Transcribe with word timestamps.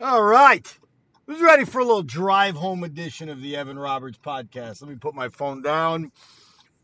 All 0.00 0.22
right. 0.22 0.78
Who's 1.26 1.42
ready 1.42 1.64
for 1.64 1.80
a 1.80 1.84
little 1.84 2.04
drive 2.04 2.54
home 2.54 2.84
edition 2.84 3.28
of 3.28 3.42
the 3.42 3.56
Evan 3.56 3.80
Roberts 3.80 4.16
podcast? 4.16 4.80
Let 4.80 4.88
me 4.88 4.94
put 4.94 5.12
my 5.12 5.28
phone 5.28 5.60
down. 5.60 6.12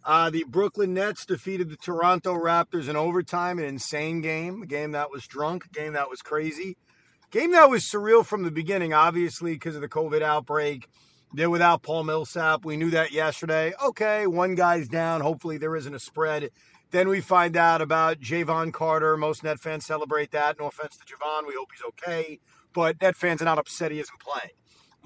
Uh, 0.05 0.31
the 0.31 0.45
Brooklyn 0.49 0.95
Nets 0.95 1.25
defeated 1.25 1.71
the 1.71 1.77
Toronto 1.77 2.35
Raptors 2.35 2.89
in 2.89 2.97
overtime, 2.97 3.61
an 3.61 3.67
insane 3.67 4.21
game, 4.21 4.63
a 4.63 4.67
game 4.67 4.91
that 4.91 5.13
was 5.13 5.29
drunk, 5.29 5.67
a 5.67 5.69
game 5.69 5.93
that 5.93 6.11
was 6.11 6.23
crazy, 6.23 6.77
a 7.23 7.31
game 7.31 7.53
that 7.53 7.71
was 7.71 7.85
surreal 7.85 8.27
from 8.27 8.43
the 8.43 8.51
beginning, 8.51 8.93
obviously, 8.93 9.53
because 9.53 9.77
of 9.77 9.81
the 9.81 9.89
COVID 9.89 10.21
outbreak. 10.21 10.89
They're 11.33 11.49
without 11.49 11.85
Paul 11.85 12.03
Millsap. 12.03 12.65
We 12.65 12.77
knew 12.77 12.91
that 12.91 13.13
yesterday. 13.13 13.75
Okay, 13.81 14.27
one 14.27 14.57
guy's 14.57 14.89
down. 14.89 15.21
Hopefully, 15.21 15.57
there 15.57 15.77
isn't 15.77 15.95
a 15.95 16.01
spread. 16.01 16.51
Then 16.91 17.09
we 17.09 17.21
find 17.21 17.57
out 17.57 17.81
about 17.81 18.19
Jevon 18.19 18.73
Carter. 18.73 19.17
Most 19.17 19.45
Net 19.45 19.61
fans 19.61 19.87
celebrate 19.87 20.33
that. 20.33 20.59
No 20.59 20.67
offense 20.67 20.97
to 20.97 21.05
Jevon. 21.05 21.47
We 21.47 21.55
hope 21.57 21.69
he's 21.73 21.85
okay 21.91 22.41
but 22.75 23.01
Net 23.01 23.17
fans 23.17 23.41
are 23.41 23.47
not 23.47 23.59
upset 23.59 23.91
he 23.91 24.01
isn't 24.01 24.21
playing. 24.21 24.53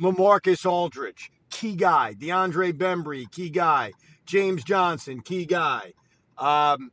Lamarcus 0.00 0.66
Aldridge, 0.66 1.30
key 1.50 1.76
guy. 1.76 2.14
DeAndre 2.18 2.72
Bembry, 2.72 3.30
key 3.30 3.50
guy. 3.50 3.92
James 4.26 4.64
Johnson, 4.64 5.20
key 5.20 5.46
guy. 5.46 5.92
Um, 6.36 6.90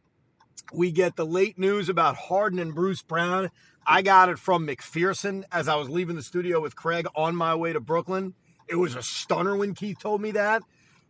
we 0.73 0.91
get 0.91 1.15
the 1.15 1.25
late 1.25 1.57
news 1.57 1.89
about 1.89 2.15
Harden 2.15 2.59
and 2.59 2.73
Bruce 2.73 3.01
Brown. 3.01 3.49
I 3.85 4.01
got 4.01 4.29
it 4.29 4.39
from 4.39 4.65
McPherson 4.65 5.43
as 5.51 5.67
I 5.67 5.75
was 5.75 5.89
leaving 5.89 6.15
the 6.15 6.23
studio 6.23 6.59
with 6.59 6.75
Craig 6.75 7.07
on 7.15 7.35
my 7.35 7.53
way 7.53 7.73
to 7.73 7.79
Brooklyn. 7.79 8.33
It 8.67 8.75
was 8.75 8.95
a 8.95 9.03
stunner 9.03 9.55
when 9.55 9.75
Keith 9.75 9.99
told 9.99 10.21
me 10.21 10.31
that, 10.31 10.63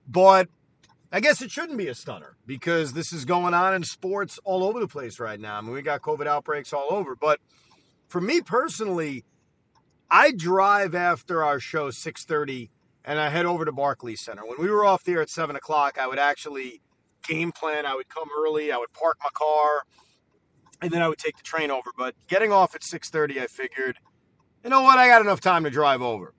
but 0.07 0.49
I 1.11 1.21
guess 1.21 1.41
it 1.41 1.51
shouldn't 1.51 1.77
be 1.77 1.87
a 1.87 1.95
stunner 1.95 2.35
because 2.45 2.91
this 2.91 3.13
is 3.13 3.23
going 3.23 3.53
on 3.53 3.73
in 3.73 3.83
sports 3.83 4.37
all 4.43 4.63
over 4.63 4.81
the 4.81 4.87
place 4.87 5.19
right 5.19 5.39
now. 5.39 5.57
I 5.57 5.61
mean, 5.61 5.71
we 5.71 5.81
got 5.81 6.01
COVID 6.01 6.27
outbreaks 6.27 6.73
all 6.73 6.87
over, 6.89 7.15
but 7.15 7.39
for 8.09 8.19
me 8.19 8.41
personally, 8.41 9.23
I 10.09 10.31
drive 10.31 10.93
after 10.93 11.43
our 11.43 11.59
show 11.59 11.89
6:30 11.89 12.69
and 13.03 13.19
I 13.19 13.29
head 13.29 13.45
over 13.45 13.65
to 13.65 13.71
Barclays 13.71 14.21
Center. 14.21 14.45
When 14.45 14.59
we 14.59 14.69
were 14.69 14.85
off 14.85 15.03
there 15.03 15.21
at 15.21 15.29
seven 15.29 15.55
o'clock, 15.55 15.97
I 15.99 16.07
would 16.07 16.19
actually 16.19 16.81
game 17.27 17.51
plan. 17.51 17.85
I 17.85 17.95
would 17.95 18.09
come 18.09 18.29
early. 18.37 18.71
I 18.71 18.77
would 18.77 18.93
park 18.93 19.17
my 19.23 19.29
car, 19.33 19.83
and 20.81 20.91
then 20.91 21.01
I 21.01 21.07
would 21.07 21.17
take 21.17 21.37
the 21.37 21.43
train 21.43 21.71
over. 21.71 21.91
But 21.95 22.15
getting 22.27 22.51
off 22.51 22.75
at 22.75 22.83
6:30, 22.83 23.39
I 23.41 23.47
figured, 23.47 23.99
you 24.63 24.69
know 24.69 24.81
what? 24.81 24.97
I 24.97 25.07
got 25.07 25.21
enough 25.21 25.41
time 25.41 25.63
to 25.63 25.69
drive 25.69 26.01
over. 26.01 26.33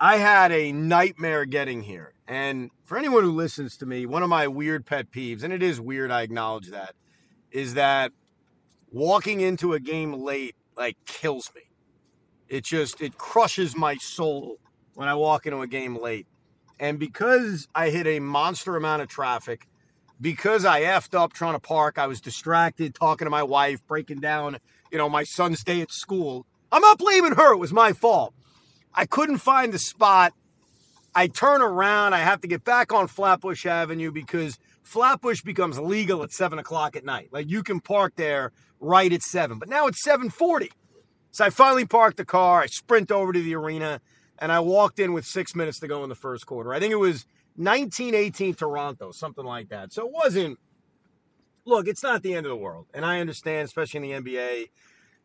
I 0.00 0.16
had 0.16 0.50
a 0.50 0.72
nightmare 0.72 1.44
getting 1.44 1.82
here. 1.82 2.14
And 2.26 2.70
for 2.84 2.98
anyone 2.98 3.22
who 3.24 3.30
listens 3.30 3.76
to 3.76 3.86
me, 3.86 4.06
one 4.06 4.22
of 4.22 4.28
my 4.28 4.48
weird 4.48 4.86
pet 4.86 5.10
peeves, 5.10 5.42
and 5.42 5.52
it 5.52 5.62
is 5.62 5.80
weird, 5.80 6.10
I 6.10 6.22
acknowledge 6.22 6.70
that, 6.70 6.94
is 7.50 7.74
that 7.74 8.12
walking 8.90 9.40
into 9.40 9.74
a 9.74 9.80
game 9.80 10.12
late 10.12 10.56
like 10.76 10.96
kills 11.04 11.50
me. 11.54 11.62
It 12.52 12.64
just 12.64 13.00
it 13.00 13.16
crushes 13.16 13.74
my 13.74 13.96
soul 13.96 14.58
when 14.92 15.08
I 15.08 15.14
walk 15.14 15.46
into 15.46 15.62
a 15.62 15.66
game 15.66 15.96
late. 15.96 16.26
And 16.78 16.98
because 16.98 17.66
I 17.74 17.88
hit 17.88 18.06
a 18.06 18.20
monster 18.20 18.76
amount 18.76 19.00
of 19.00 19.08
traffic, 19.08 19.66
because 20.20 20.66
I 20.66 20.82
effed 20.82 21.18
up 21.18 21.32
trying 21.32 21.54
to 21.54 21.60
park, 21.60 21.96
I 21.96 22.06
was 22.06 22.20
distracted 22.20 22.94
talking 22.94 23.24
to 23.24 23.30
my 23.30 23.42
wife, 23.42 23.80
breaking 23.86 24.20
down, 24.20 24.58
you 24.90 24.98
know, 24.98 25.08
my 25.08 25.24
son's 25.24 25.64
day 25.64 25.80
at 25.80 25.90
school. 25.90 26.44
I'm 26.70 26.82
not 26.82 26.98
blaming 26.98 27.36
her. 27.36 27.54
It 27.54 27.56
was 27.56 27.72
my 27.72 27.94
fault. 27.94 28.34
I 28.92 29.06
couldn't 29.06 29.38
find 29.38 29.72
the 29.72 29.78
spot. 29.78 30.34
I 31.14 31.28
turn 31.28 31.62
around. 31.62 32.12
I 32.12 32.18
have 32.18 32.42
to 32.42 32.48
get 32.48 32.64
back 32.64 32.92
on 32.92 33.06
Flatbush 33.06 33.64
Avenue 33.64 34.12
because 34.12 34.58
Flatbush 34.82 35.40
becomes 35.40 35.78
legal 35.78 36.22
at 36.22 36.32
seven 36.32 36.58
o'clock 36.58 36.96
at 36.96 37.04
night. 37.06 37.30
Like 37.32 37.48
you 37.48 37.62
can 37.62 37.80
park 37.80 38.12
there 38.16 38.52
right 38.78 39.10
at 39.10 39.22
seven, 39.22 39.58
but 39.58 39.70
now 39.70 39.86
it's 39.86 40.04
seven 40.04 40.28
forty. 40.28 40.70
So 41.32 41.46
I 41.46 41.50
finally 41.50 41.86
parked 41.86 42.18
the 42.18 42.24
car. 42.26 42.60
I 42.60 42.66
sprint 42.66 43.10
over 43.10 43.32
to 43.32 43.42
the 43.42 43.54
arena 43.54 44.00
and 44.38 44.52
I 44.52 44.60
walked 44.60 44.98
in 44.98 45.14
with 45.14 45.24
six 45.24 45.56
minutes 45.56 45.80
to 45.80 45.88
go 45.88 46.02
in 46.02 46.10
the 46.10 46.14
first 46.14 46.46
quarter. 46.46 46.74
I 46.74 46.78
think 46.78 46.92
it 46.92 46.96
was 46.96 47.26
1918 47.56 48.54
Toronto, 48.54 49.12
something 49.12 49.44
like 49.44 49.70
that. 49.70 49.94
So 49.94 50.06
it 50.06 50.12
wasn't, 50.12 50.58
look, 51.64 51.88
it's 51.88 52.02
not 52.02 52.22
the 52.22 52.34
end 52.34 52.44
of 52.44 52.50
the 52.50 52.56
world. 52.56 52.86
And 52.92 53.04
I 53.06 53.18
understand, 53.18 53.64
especially 53.64 54.12
in 54.12 54.22
the 54.22 54.30
NBA, 54.30 54.66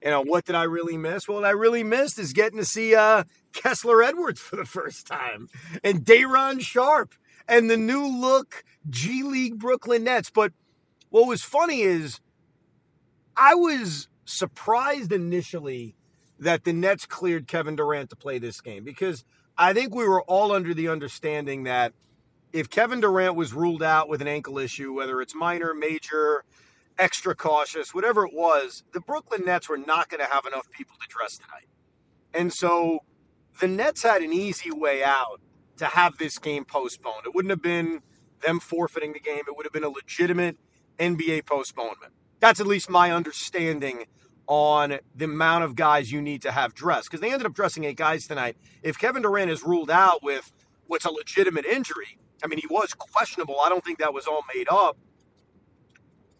you 0.02 0.12
know, 0.12 0.22
what 0.22 0.46
did 0.46 0.56
I 0.56 0.64
really 0.64 0.98
miss? 0.98 1.28
Well, 1.28 1.40
what 1.40 1.46
I 1.46 1.52
really 1.52 1.84
missed 1.84 2.18
is 2.20 2.32
getting 2.32 2.58
to 2.58 2.66
see 2.66 2.96
uh, 2.96 3.26
Kessler 3.52 4.02
Edwards 4.02 4.40
for 4.40 4.56
the 4.56 4.66
first 4.66 5.08
time 5.08 5.50
and 5.84 6.06
Day'Ron 6.06 6.62
Sharp 6.62 7.16
and 7.50 7.70
the 7.70 7.78
new 7.78 8.08
look 8.08 8.64
G 8.90 9.24
League 9.24 9.58
Brooklyn 9.58 10.06
Nets. 10.06 10.30
But 10.30 10.54
what 11.10 11.28
was 11.28 11.42
funny 11.42 11.82
is 11.82 12.22
I 13.36 13.56
was 13.56 14.08
surprised 14.24 15.12
initially 15.12 15.96
that 16.40 16.64
the 16.64 16.74
Nets 16.74 17.06
cleared 17.06 17.48
Kevin 17.48 17.76
Durant 17.76 18.10
to 18.12 18.16
play 18.16 18.38
this 18.38 18.62
game 18.62 18.84
because 18.84 19.24
I 19.58 19.74
think 19.74 19.96
we 19.96 20.08
were 20.08 20.22
all 20.24 20.52
under 20.52 20.74
the 20.74 20.88
understanding 20.88 21.64
that 21.64 21.94
if 22.54 22.70
Kevin 22.70 23.02
Durant 23.02 23.36
was 23.36 23.54
ruled 23.54 23.84
out 23.84 24.08
with 24.08 24.22
an 24.22 24.28
ankle 24.28 24.58
issue, 24.58 24.94
whether 24.94 25.22
it's 25.22 25.36
minor, 25.36 25.74
major, 25.74 26.44
extra 26.98 27.36
cautious, 27.36 27.94
whatever 27.94 28.26
it 28.26 28.34
was, 28.34 28.84
the 28.94 29.00
Brooklyn 29.00 29.44
Nets 29.46 29.70
were 29.70 29.78
not 29.78 30.10
going 30.10 30.24
to 30.24 30.32
have 30.32 30.46
enough 30.46 30.70
people 30.72 30.96
to 31.02 31.08
dress 31.08 31.38
tonight. 31.38 31.68
And 32.34 32.54
so 32.54 33.00
the 33.60 33.68
Nets 33.68 34.04
had 34.04 34.22
an 34.22 34.34
easy 34.34 34.72
way 34.72 35.04
out 35.04 35.42
to 35.78 35.86
have 35.86 36.18
this 36.18 36.38
game 36.38 36.66
postponed. 36.66 37.26
It 37.26 37.36
wouldn't 37.36 37.52
have 37.52 37.62
been 37.62 38.02
them 38.46 38.60
forfeiting 38.60 39.14
the 39.14 39.20
game, 39.20 39.42
it 39.48 39.56
would 39.56 39.66
have 39.66 39.74
been 39.74 39.84
a 39.84 39.90
legitimate 39.90 40.58
NBA 41.00 41.46
postponement. 41.46 42.14
That's 42.40 42.60
at 42.60 42.68
least 42.68 42.90
my 42.90 43.12
understanding 43.12 44.06
on 44.48 45.00
the 45.14 45.26
amount 45.26 45.66
of 45.66 45.76
guys 45.76 46.12
you 46.12 46.22
need 46.22 46.42
to 46.42 46.52
have 46.52 46.74
dressed 46.74 47.10
because 47.10 47.20
they 47.20 47.32
ended 47.32 47.46
up 47.46 47.54
dressing 47.54 47.84
eight 47.84 47.98
guys 47.98 48.26
tonight. 48.26 48.58
If 48.82 48.98
Kevin 48.98 49.22
Durant 49.22 49.52
is 49.52 49.64
ruled 49.64 49.92
out 49.92 50.24
with 50.24 50.52
what's 50.88 51.06
a 51.06 51.12
legitimate 51.12 51.66
injury, 51.66 52.18
I 52.44 52.48
mean, 52.48 52.60
he 52.60 52.68
was 52.68 52.94
questionable. 52.94 53.60
I 53.60 53.70
don't 53.70 53.84
think 53.84 54.00
that 54.00 54.14
was 54.14 54.26
all 54.26 54.44
made 54.56 54.68
up. 54.70 54.98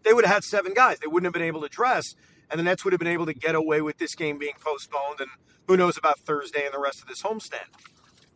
They 0.04 0.14
would 0.14 0.26
have 0.26 0.36
had 0.36 0.44
seven 0.46 0.74
guys. 0.74 1.00
They 1.00 1.08
wouldn't 1.08 1.26
have 1.26 1.34
been 1.34 1.42
able 1.42 1.62
to 1.62 1.68
dress, 1.68 2.16
and 2.50 2.58
the 2.58 2.64
Nets 2.64 2.86
would 2.86 2.94
have 2.94 3.00
been 3.00 3.10
able 3.10 3.26
to 3.26 3.34
get 3.34 3.56
away 3.56 3.82
with 3.82 3.98
this 3.98 4.16
game 4.16 4.38
being 4.38 4.54
postponed. 4.64 5.20
And 5.20 5.30
who 5.68 5.76
knows 5.76 5.98
about 5.98 6.20
Thursday 6.20 6.64
and 6.64 6.74
the 6.74 6.80
rest 6.80 7.02
of 7.02 7.10
this 7.10 7.24
homestand. 7.24 7.68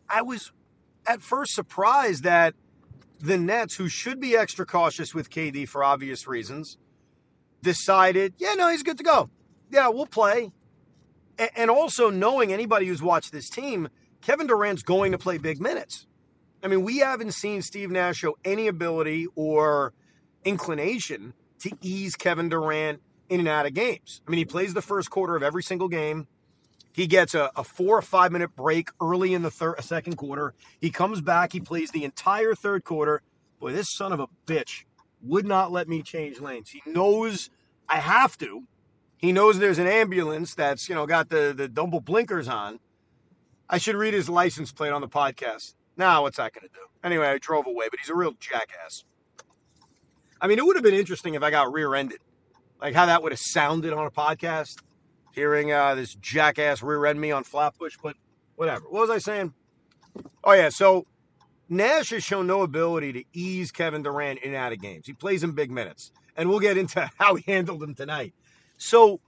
I 0.08 0.20
was 0.20 0.52
at 1.06 1.22
first 1.22 1.54
surprised 1.54 2.24
that 2.24 2.54
the 3.18 3.38
Nets, 3.38 3.76
who 3.76 3.88
should 3.88 4.20
be 4.20 4.36
extra 4.36 4.66
cautious 4.66 5.14
with 5.14 5.30
KD 5.30 5.66
for 5.66 5.82
obvious 5.82 6.26
reasons, 6.26 6.76
decided, 7.62 8.34
yeah, 8.36 8.52
no, 8.54 8.68
he's 8.68 8.82
good 8.82 8.98
to 8.98 9.04
go 9.04 9.30
yeah, 9.72 9.88
we'll 9.88 10.06
play. 10.06 10.52
And 11.56 11.70
also 11.70 12.10
knowing 12.10 12.52
anybody 12.52 12.86
who's 12.86 13.02
watched 13.02 13.32
this 13.32 13.48
team, 13.48 13.88
Kevin 14.20 14.46
Durant's 14.46 14.82
going 14.82 15.12
to 15.12 15.18
play 15.18 15.38
big 15.38 15.60
minutes. 15.60 16.06
I 16.62 16.68
mean, 16.68 16.84
we 16.84 16.98
haven't 16.98 17.32
seen 17.32 17.62
Steve 17.62 17.90
Nash 17.90 18.18
show 18.18 18.36
any 18.44 18.68
ability 18.68 19.26
or 19.34 19.94
inclination 20.44 21.32
to 21.60 21.72
ease 21.80 22.14
Kevin 22.14 22.48
Durant 22.48 23.00
in 23.28 23.40
and 23.40 23.48
out 23.48 23.66
of 23.66 23.74
games. 23.74 24.20
I 24.26 24.30
mean, 24.30 24.38
he 24.38 24.44
plays 24.44 24.74
the 24.74 24.82
first 24.82 25.10
quarter 25.10 25.34
of 25.34 25.42
every 25.42 25.62
single 25.62 25.88
game. 25.88 26.28
He 26.92 27.06
gets 27.06 27.34
a, 27.34 27.50
a 27.56 27.64
four 27.64 27.96
or 27.96 28.02
five 28.02 28.30
minute 28.30 28.54
break 28.54 28.90
early 29.00 29.32
in 29.32 29.42
the 29.42 29.50
third, 29.50 29.76
uh, 29.78 29.82
second 29.82 30.16
quarter. 30.16 30.54
He 30.78 30.90
comes 30.90 31.22
back. 31.22 31.52
He 31.52 31.60
plays 31.60 31.90
the 31.90 32.04
entire 32.04 32.54
third 32.54 32.84
quarter. 32.84 33.22
Boy, 33.58 33.72
this 33.72 33.90
son 33.90 34.12
of 34.12 34.20
a 34.20 34.28
bitch 34.46 34.84
would 35.22 35.46
not 35.46 35.72
let 35.72 35.88
me 35.88 36.02
change 36.02 36.40
lanes. 36.40 36.70
He 36.70 36.82
knows 36.84 37.48
I 37.88 37.96
have 37.96 38.36
to. 38.38 38.64
He 39.22 39.30
knows 39.30 39.60
there's 39.60 39.78
an 39.78 39.86
ambulance 39.86 40.52
that's, 40.52 40.88
you 40.88 40.96
know, 40.96 41.06
got 41.06 41.28
the, 41.28 41.54
the 41.56 41.68
double 41.68 42.00
blinkers 42.00 42.48
on. 42.48 42.80
I 43.70 43.78
should 43.78 43.94
read 43.94 44.14
his 44.14 44.28
license 44.28 44.72
plate 44.72 44.90
on 44.90 45.00
the 45.00 45.08
podcast. 45.08 45.74
Now, 45.96 46.22
what's 46.22 46.38
that 46.38 46.52
going 46.52 46.68
to 46.68 46.74
do? 46.74 46.80
Anyway, 47.04 47.26
I 47.28 47.38
drove 47.38 47.66
away, 47.68 47.86
but 47.88 48.00
he's 48.00 48.10
a 48.10 48.16
real 48.16 48.32
jackass. 48.40 49.04
I 50.40 50.48
mean, 50.48 50.58
it 50.58 50.66
would 50.66 50.74
have 50.74 50.82
been 50.82 50.94
interesting 50.94 51.34
if 51.34 51.42
I 51.44 51.52
got 51.52 51.72
rear 51.72 51.94
ended, 51.94 52.18
like 52.80 52.94
how 52.94 53.06
that 53.06 53.22
would 53.22 53.30
have 53.30 53.38
sounded 53.40 53.92
on 53.92 54.06
a 54.06 54.10
podcast, 54.10 54.82
hearing 55.32 55.72
uh, 55.72 55.94
this 55.94 56.16
jackass 56.16 56.82
rear 56.82 57.06
end 57.06 57.20
me 57.20 57.30
on 57.30 57.44
Flatbush, 57.44 57.96
but 58.02 58.16
whatever. 58.56 58.84
What 58.90 59.02
was 59.02 59.10
I 59.10 59.18
saying? 59.18 59.54
Oh, 60.42 60.52
yeah. 60.52 60.68
So 60.68 61.06
Nash 61.68 62.10
has 62.10 62.24
shown 62.24 62.48
no 62.48 62.62
ability 62.62 63.12
to 63.12 63.24
ease 63.32 63.70
Kevin 63.70 64.02
Durant 64.02 64.40
in 64.40 64.48
and 64.48 64.56
out 64.56 64.72
of 64.72 64.80
games. 64.80 65.06
He 65.06 65.12
plays 65.12 65.44
in 65.44 65.52
big 65.52 65.70
minutes, 65.70 66.10
and 66.36 66.48
we'll 66.48 66.58
get 66.58 66.76
into 66.76 67.08
how 67.18 67.36
he 67.36 67.44
handled 67.46 67.84
him 67.84 67.94
tonight. 67.94 68.34
So 68.82 69.20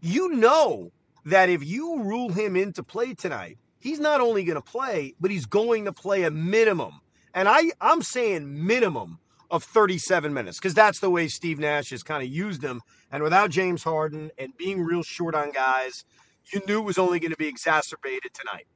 you 0.00 0.30
know 0.30 0.90
that 1.26 1.50
if 1.50 1.62
you 1.62 2.02
rule 2.02 2.30
him 2.30 2.56
into 2.56 2.82
play 2.82 3.12
tonight, 3.12 3.58
he's 3.78 4.00
not 4.00 4.22
only 4.22 4.44
going 4.44 4.56
to 4.56 4.62
play, 4.62 5.14
but 5.20 5.30
he's 5.30 5.44
going 5.44 5.84
to 5.84 5.92
play 5.92 6.22
a 6.22 6.30
minimum. 6.30 7.02
And 7.34 7.46
I, 7.46 7.72
I'm 7.82 8.00
saying 8.00 8.66
minimum 8.66 9.18
of 9.50 9.62
37 9.62 10.32
minutes 10.32 10.58
because 10.58 10.72
that's 10.72 11.00
the 11.00 11.10
way 11.10 11.28
Steve 11.28 11.58
Nash 11.58 11.90
has 11.90 12.02
kind 12.02 12.22
of 12.22 12.30
used 12.30 12.64
him. 12.64 12.80
And 13.12 13.22
without 13.22 13.50
James 13.50 13.82
Harden 13.82 14.30
and 14.38 14.56
being 14.56 14.80
real 14.80 15.02
short 15.02 15.34
on 15.34 15.52
guys, 15.52 16.06
you 16.50 16.62
knew 16.66 16.78
it 16.78 16.84
was 16.84 16.96
only 16.96 17.20
going 17.20 17.30
to 17.30 17.36
be 17.36 17.46
exacerbated 17.46 18.32
tonight. 18.32 18.66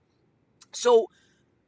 So 0.73 1.07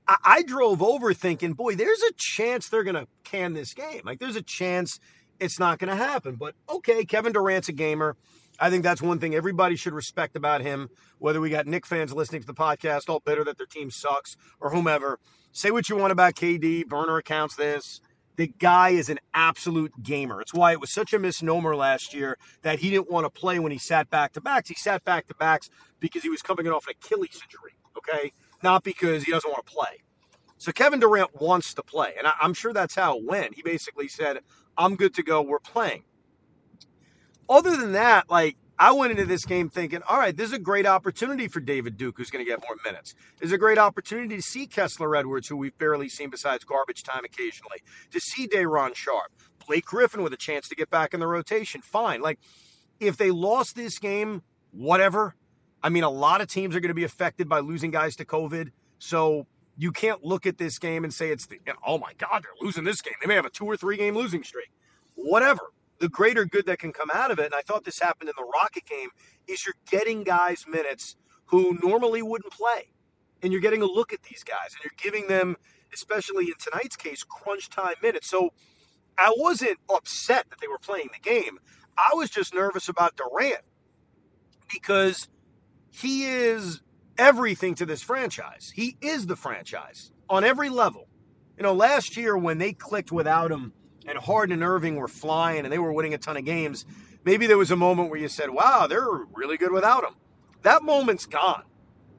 I, 0.06 0.16
I 0.22 0.42
drove 0.42 0.82
over 0.82 1.14
thinking, 1.14 1.54
boy, 1.54 1.76
there's 1.76 2.02
a 2.02 2.12
chance 2.18 2.68
they're 2.68 2.84
going 2.84 2.94
to 2.94 3.08
can 3.24 3.54
this 3.54 3.72
game. 3.72 4.02
Like 4.04 4.18
there's 4.18 4.36
a 4.36 4.42
chance 4.42 5.00
it's 5.40 5.58
not 5.58 5.78
going 5.78 5.88
to 5.88 5.96
happen. 5.96 6.36
But 6.36 6.54
okay, 6.68 7.06
Kevin 7.06 7.32
Durant's 7.32 7.70
a 7.70 7.72
gamer. 7.72 8.16
I 8.60 8.68
think 8.68 8.84
that's 8.84 9.00
one 9.00 9.18
thing 9.18 9.34
everybody 9.34 9.74
should 9.74 9.94
respect 9.94 10.36
about 10.36 10.60
him. 10.60 10.90
Whether 11.18 11.40
we 11.40 11.48
got 11.48 11.66
Knick 11.66 11.86
fans 11.86 12.12
listening 12.12 12.42
to 12.42 12.46
the 12.46 12.54
podcast, 12.54 13.08
all 13.08 13.20
bitter 13.20 13.42
that 13.44 13.56
their 13.56 13.66
team 13.66 13.90
sucks, 13.90 14.36
or 14.60 14.70
whomever, 14.70 15.18
say 15.50 15.70
what 15.70 15.88
you 15.88 15.96
want 15.96 16.12
about 16.12 16.34
KD, 16.34 16.86
burner 16.86 17.16
accounts, 17.16 17.56
this. 17.56 18.02
The 18.36 18.48
guy 18.58 18.90
is 18.90 19.08
an 19.08 19.18
absolute 19.34 20.02
gamer. 20.02 20.40
It's 20.40 20.54
why 20.54 20.72
it 20.72 20.80
was 20.80 20.92
such 20.92 21.12
a 21.12 21.18
misnomer 21.18 21.74
last 21.74 22.14
year 22.14 22.38
that 22.62 22.78
he 22.80 22.90
didn't 22.90 23.10
want 23.10 23.24
to 23.24 23.30
play 23.30 23.58
when 23.58 23.72
he 23.72 23.78
sat 23.78 24.10
back 24.10 24.32
to 24.34 24.40
backs. 24.40 24.68
He 24.68 24.74
sat 24.74 25.04
back 25.04 25.26
to 25.28 25.34
backs 25.34 25.70
because 25.98 26.22
he 26.22 26.28
was 26.28 26.42
coming 26.42 26.66
off 26.68 26.86
an 26.86 26.94
Achilles 27.02 27.40
injury, 27.42 27.72
okay? 27.96 28.32
Not 28.62 28.84
because 28.84 29.24
he 29.24 29.32
doesn't 29.32 29.50
want 29.50 29.66
to 29.66 29.72
play. 29.72 30.02
So 30.58 30.72
Kevin 30.72 31.00
Durant 31.00 31.40
wants 31.40 31.72
to 31.74 31.82
play. 31.82 32.14
And 32.16 32.26
I, 32.26 32.32
am 32.42 32.54
sure 32.54 32.72
that's 32.72 32.94
how 32.94 33.18
it 33.18 33.24
went. 33.24 33.54
He 33.54 33.62
basically 33.62 34.08
said, 34.08 34.40
I'm 34.76 34.96
good 34.96 35.14
to 35.14 35.22
go. 35.22 35.42
We're 35.42 35.58
playing 35.58 36.04
other 37.50 37.76
than 37.76 37.92
that, 37.92 38.30
like 38.30 38.56
I 38.78 38.92
went 38.92 39.10
into 39.10 39.26
this 39.26 39.44
game 39.44 39.68
thinking, 39.68 40.00
all 40.08 40.18
right, 40.18 40.34
this 40.34 40.46
is 40.48 40.52
a 40.54 40.58
great 40.58 40.86
opportunity 40.86 41.48
for 41.48 41.60
David 41.60 41.98
Duke, 41.98 42.16
who's 42.16 42.30
going 42.30 42.42
to 42.42 42.50
get 42.50 42.60
more 42.66 42.76
minutes. 42.82 43.14
There's 43.38 43.52
a 43.52 43.58
great 43.58 43.76
opportunity 43.76 44.36
to 44.36 44.42
see 44.42 44.66
Kessler 44.66 45.14
Edwards, 45.14 45.48
who 45.48 45.56
we've 45.56 45.76
barely 45.76 46.08
seen 46.08 46.30
besides 46.30 46.64
garbage 46.64 47.02
time 47.02 47.24
occasionally, 47.24 47.82
to 48.12 48.20
see 48.20 48.46
Day'Ron 48.46 48.94
Sharp, 48.94 49.32
Blake 49.66 49.84
Griffin 49.84 50.22
with 50.22 50.32
a 50.32 50.38
chance 50.38 50.66
to 50.68 50.74
get 50.74 50.88
back 50.88 51.12
in 51.12 51.20
the 51.20 51.26
rotation. 51.26 51.82
Fine. 51.82 52.22
Like, 52.22 52.38
if 53.00 53.16
they 53.18 53.30
lost 53.30 53.76
this 53.76 53.98
game, 53.98 54.42
whatever. 54.72 55.34
I 55.82 55.88
mean, 55.88 56.04
a 56.04 56.10
lot 56.10 56.40
of 56.40 56.48
teams 56.48 56.76
are 56.76 56.80
going 56.80 56.88
to 56.88 56.94
be 56.94 57.04
affected 57.04 57.48
by 57.48 57.60
losing 57.60 57.90
guys 57.90 58.14
to 58.16 58.24
COVID. 58.24 58.70
So 58.98 59.46
you 59.76 59.92
can't 59.92 60.24
look 60.24 60.46
at 60.46 60.58
this 60.58 60.78
game 60.78 61.04
and 61.04 61.12
say 61.12 61.30
it's 61.30 61.46
the, 61.46 61.58
oh 61.86 61.98
my 61.98 62.12
God, 62.18 62.44
they're 62.44 62.52
losing 62.60 62.84
this 62.84 63.02
game. 63.02 63.14
They 63.20 63.26
may 63.26 63.34
have 63.34 63.46
a 63.46 63.50
two 63.50 63.64
or 63.64 63.76
three 63.76 63.96
game 63.96 64.14
losing 64.14 64.42
streak. 64.42 64.70
Whatever 65.14 65.72
the 66.00 66.08
greater 66.08 66.44
good 66.44 66.66
that 66.66 66.78
can 66.78 66.92
come 66.92 67.10
out 67.12 67.30
of 67.30 67.38
it, 67.38 67.46
and 67.46 67.54
I 67.54 67.60
thought 67.60 67.84
this 67.84 68.00
happened 68.00 68.30
in 68.30 68.34
the 68.36 68.50
Rocket 68.50 68.86
game, 68.86 69.10
is 69.46 69.64
you're 69.64 69.74
getting 69.88 70.24
guys 70.24 70.64
minutes 70.66 71.16
who 71.46 71.78
normally 71.82 72.22
wouldn't 72.22 72.52
play. 72.52 72.88
And 73.42 73.52
you're 73.52 73.62
getting 73.62 73.82
a 73.82 73.86
look 73.86 74.12
at 74.12 74.22
these 74.24 74.42
guys, 74.42 74.74
and 74.74 74.84
you're 74.84 74.92
giving 74.96 75.28
them, 75.28 75.56
especially 75.94 76.46
in 76.46 76.54
tonight's 76.58 76.96
case, 76.96 77.22
crunch 77.22 77.70
time 77.70 77.94
minutes. 78.02 78.28
So 78.28 78.50
I 79.16 79.32
wasn't 79.36 79.78
upset 79.88 80.46
that 80.50 80.60
they 80.60 80.68
were 80.68 80.78
playing 80.78 81.10
the 81.12 81.20
game. 81.20 81.58
I 81.96 82.14
was 82.14 82.30
just 82.30 82.54
nervous 82.54 82.88
about 82.88 83.16
Durant 83.16 83.62
because 84.72 85.28
he 85.90 86.24
is 86.24 86.80
everything 87.18 87.74
to 87.76 87.86
this 87.86 88.02
franchise. 88.02 88.72
He 88.74 88.96
is 89.00 89.26
the 89.26 89.36
franchise 89.36 90.12
on 90.28 90.44
every 90.44 90.70
level. 90.70 91.08
You 91.58 91.64
know, 91.64 91.74
last 91.74 92.16
year 92.16 92.36
when 92.36 92.58
they 92.58 92.72
clicked 92.72 93.12
without 93.12 93.50
him, 93.50 93.74
and 94.06 94.18
Harden 94.18 94.52
and 94.52 94.62
Irving 94.62 94.96
were 94.96 95.08
flying 95.08 95.64
and 95.64 95.72
they 95.72 95.78
were 95.78 95.92
winning 95.92 96.14
a 96.14 96.18
ton 96.18 96.36
of 96.36 96.44
games, 96.44 96.84
maybe 97.24 97.46
there 97.46 97.58
was 97.58 97.70
a 97.70 97.76
moment 97.76 98.10
where 98.10 98.18
you 98.18 98.28
said, 98.28 98.50
wow, 98.50 98.86
they're 98.86 99.08
really 99.34 99.56
good 99.56 99.72
without 99.72 100.04
him. 100.04 100.14
That 100.62 100.82
moment's 100.82 101.26
gone. 101.26 101.64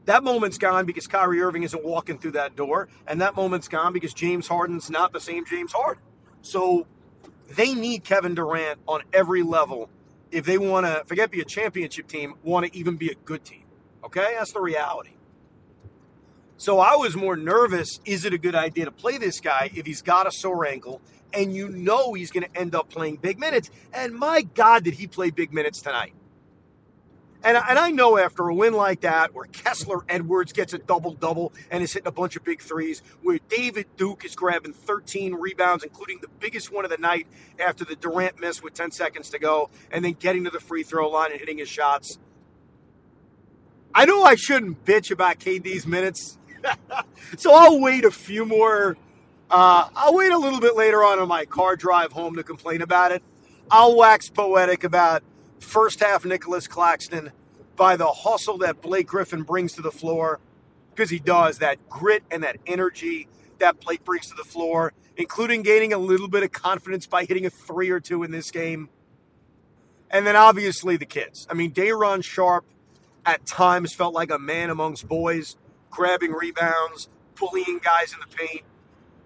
That 0.05 0.23
moment's 0.23 0.57
gone 0.57 0.85
because 0.85 1.07
Kyrie 1.07 1.41
Irving 1.41 1.63
isn't 1.63 1.83
walking 1.83 2.17
through 2.17 2.31
that 2.31 2.55
door. 2.55 2.89
And 3.05 3.21
that 3.21 3.35
moment's 3.35 3.67
gone 3.67 3.93
because 3.93 4.13
James 4.13 4.47
Harden's 4.47 4.89
not 4.89 5.13
the 5.13 5.19
same 5.19 5.45
James 5.45 5.73
Harden. 5.73 6.03
So 6.41 6.87
they 7.55 7.75
need 7.75 8.03
Kevin 8.03 8.33
Durant 8.33 8.79
on 8.87 9.01
every 9.13 9.43
level 9.43 9.89
if 10.31 10.45
they 10.45 10.57
want 10.57 10.85
to, 10.85 11.03
forget 11.05 11.29
be 11.29 11.41
a 11.41 11.45
championship 11.45 12.07
team, 12.07 12.35
want 12.43 12.65
to 12.65 12.75
even 12.77 12.95
be 12.95 13.09
a 13.09 13.15
good 13.15 13.43
team. 13.43 13.65
Okay? 14.03 14.35
That's 14.37 14.53
the 14.53 14.61
reality. 14.61 15.11
So 16.57 16.79
I 16.79 16.95
was 16.95 17.15
more 17.15 17.35
nervous. 17.35 17.99
Is 18.05 18.23
it 18.23 18.33
a 18.33 18.37
good 18.37 18.55
idea 18.55 18.85
to 18.85 18.91
play 18.91 19.17
this 19.17 19.39
guy 19.39 19.71
if 19.75 19.85
he's 19.85 20.01
got 20.01 20.27
a 20.27 20.31
sore 20.31 20.65
ankle 20.65 21.01
and 21.33 21.55
you 21.55 21.69
know 21.69 22.13
he's 22.13 22.31
going 22.31 22.43
to 22.43 22.59
end 22.59 22.75
up 22.75 22.89
playing 22.89 23.17
big 23.17 23.39
minutes. 23.39 23.69
And 23.93 24.13
my 24.13 24.41
God, 24.41 24.83
did 24.83 24.95
he 24.95 25.07
play 25.07 25.29
big 25.29 25.53
minutes 25.53 25.81
tonight? 25.81 26.13
And, 27.43 27.57
and 27.57 27.79
I 27.79 27.89
know 27.89 28.17
after 28.17 28.47
a 28.47 28.53
win 28.53 28.73
like 28.73 29.01
that, 29.01 29.33
where 29.33 29.45
Kessler 29.45 30.01
Edwards 30.07 30.53
gets 30.53 30.73
a 30.73 30.77
double 30.77 31.13
double 31.13 31.53
and 31.71 31.83
is 31.83 31.93
hitting 31.93 32.07
a 32.07 32.11
bunch 32.11 32.35
of 32.35 32.43
big 32.43 32.61
threes, 32.61 33.01
where 33.23 33.39
David 33.49 33.87
Duke 33.97 34.23
is 34.25 34.35
grabbing 34.35 34.73
13 34.73 35.33
rebounds, 35.33 35.83
including 35.83 36.19
the 36.21 36.27
biggest 36.39 36.71
one 36.71 36.85
of 36.85 36.91
the 36.91 36.97
night 36.97 37.25
after 37.59 37.83
the 37.83 37.95
Durant 37.95 38.39
miss 38.39 38.61
with 38.61 38.75
10 38.75 38.91
seconds 38.91 39.29
to 39.31 39.39
go, 39.39 39.71
and 39.89 40.05
then 40.05 40.13
getting 40.13 40.43
to 40.43 40.51
the 40.51 40.59
free 40.59 40.83
throw 40.83 41.09
line 41.09 41.31
and 41.31 41.39
hitting 41.39 41.57
his 41.57 41.69
shots. 41.69 42.19
I 43.93 44.05
know 44.05 44.23
I 44.23 44.35
shouldn't 44.35 44.85
bitch 44.85 45.09
about 45.09 45.39
KD's 45.39 45.87
minutes, 45.87 46.37
so 47.37 47.53
I'll 47.53 47.81
wait 47.81 48.05
a 48.05 48.11
few 48.11 48.45
more 48.45 48.97
uh, 49.51 49.89
I'll 49.95 50.15
wait 50.15 50.31
a 50.31 50.37
little 50.37 50.59
bit 50.59 50.75
later 50.75 51.03
on 51.03 51.19
in 51.19 51.27
my 51.27 51.45
car 51.45 51.75
drive 51.75 52.13
home 52.13 52.35
to 52.37 52.43
complain 52.43 52.81
about 52.81 53.11
it. 53.11 53.21
I'll 53.69 53.95
wax 53.95 54.29
poetic 54.29 54.83
about 54.83 55.23
first 55.59 55.99
half 55.99 56.25
Nicholas 56.25 56.67
Claxton 56.67 57.31
by 57.75 57.95
the 57.95 58.07
hustle 58.07 58.57
that 58.59 58.81
Blake 58.81 59.07
Griffin 59.07 59.43
brings 59.43 59.73
to 59.73 59.81
the 59.81 59.91
floor, 59.91 60.39
because 60.93 61.09
he 61.09 61.19
does 61.19 61.59
that 61.59 61.89
grit 61.89 62.23
and 62.29 62.43
that 62.43 62.57
energy 62.65 63.27
that 63.59 63.79
Blake 63.79 64.03
brings 64.03 64.27
to 64.27 64.35
the 64.35 64.43
floor, 64.43 64.93
including 65.17 65.61
gaining 65.61 65.93
a 65.93 65.97
little 65.97 66.27
bit 66.27 66.43
of 66.43 66.51
confidence 66.51 67.07
by 67.07 67.25
hitting 67.25 67.45
a 67.45 67.49
three 67.49 67.89
or 67.89 67.99
two 67.99 68.23
in 68.23 68.31
this 68.31 68.51
game. 68.51 68.89
And 70.09 70.27
then 70.27 70.35
obviously 70.35 70.97
the 70.97 71.05
kids. 71.05 71.47
I 71.49 71.53
mean, 71.53 71.71
Day'Ron 71.71 72.21
Sharp 72.21 72.65
at 73.25 73.45
times 73.45 73.93
felt 73.93 74.13
like 74.13 74.31
a 74.31 74.39
man 74.39 74.69
amongst 74.69 75.07
boys, 75.07 75.55
grabbing 75.89 76.33
rebounds, 76.33 77.07
bullying 77.39 77.79
guys 77.81 78.13
in 78.13 78.19
the 78.19 78.35
paint. 78.35 78.63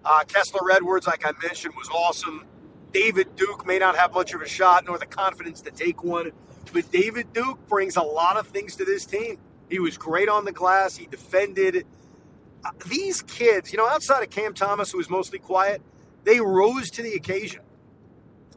Uh, 0.06 0.22
Kessler 0.22 0.70
Edwards, 0.70 1.08
like 1.08 1.26
I 1.26 1.32
mentioned, 1.42 1.74
was 1.76 1.88
awesome. 1.88 2.44
David 2.92 3.34
Duke 3.34 3.66
may 3.66 3.78
not 3.78 3.96
have 3.96 4.14
much 4.14 4.32
of 4.34 4.40
a 4.40 4.46
shot 4.46 4.84
nor 4.86 4.98
the 4.98 5.06
confidence 5.06 5.60
to 5.62 5.72
take 5.72 6.04
one, 6.04 6.30
but 6.72 6.90
David 6.92 7.32
Duke 7.32 7.66
brings 7.66 7.96
a 7.96 8.02
lot 8.02 8.36
of 8.36 8.46
things 8.46 8.76
to 8.76 8.84
this 8.84 9.04
team. 9.04 9.38
He 9.68 9.80
was 9.80 9.98
great 9.98 10.28
on 10.28 10.44
the 10.44 10.52
glass. 10.52 10.96
He 10.96 11.06
defended. 11.06 11.84
Uh, 12.64 12.70
these 12.86 13.20
kids, 13.22 13.72
you 13.72 13.78
know, 13.78 13.88
outside 13.88 14.22
of 14.22 14.30
Cam 14.30 14.54
Thomas, 14.54 14.92
who 14.92 14.98
was 14.98 15.10
mostly 15.10 15.40
quiet, 15.40 15.82
they 16.22 16.40
rose 16.40 16.88
to 16.92 17.02
the 17.02 17.14
occasion. 17.14 17.62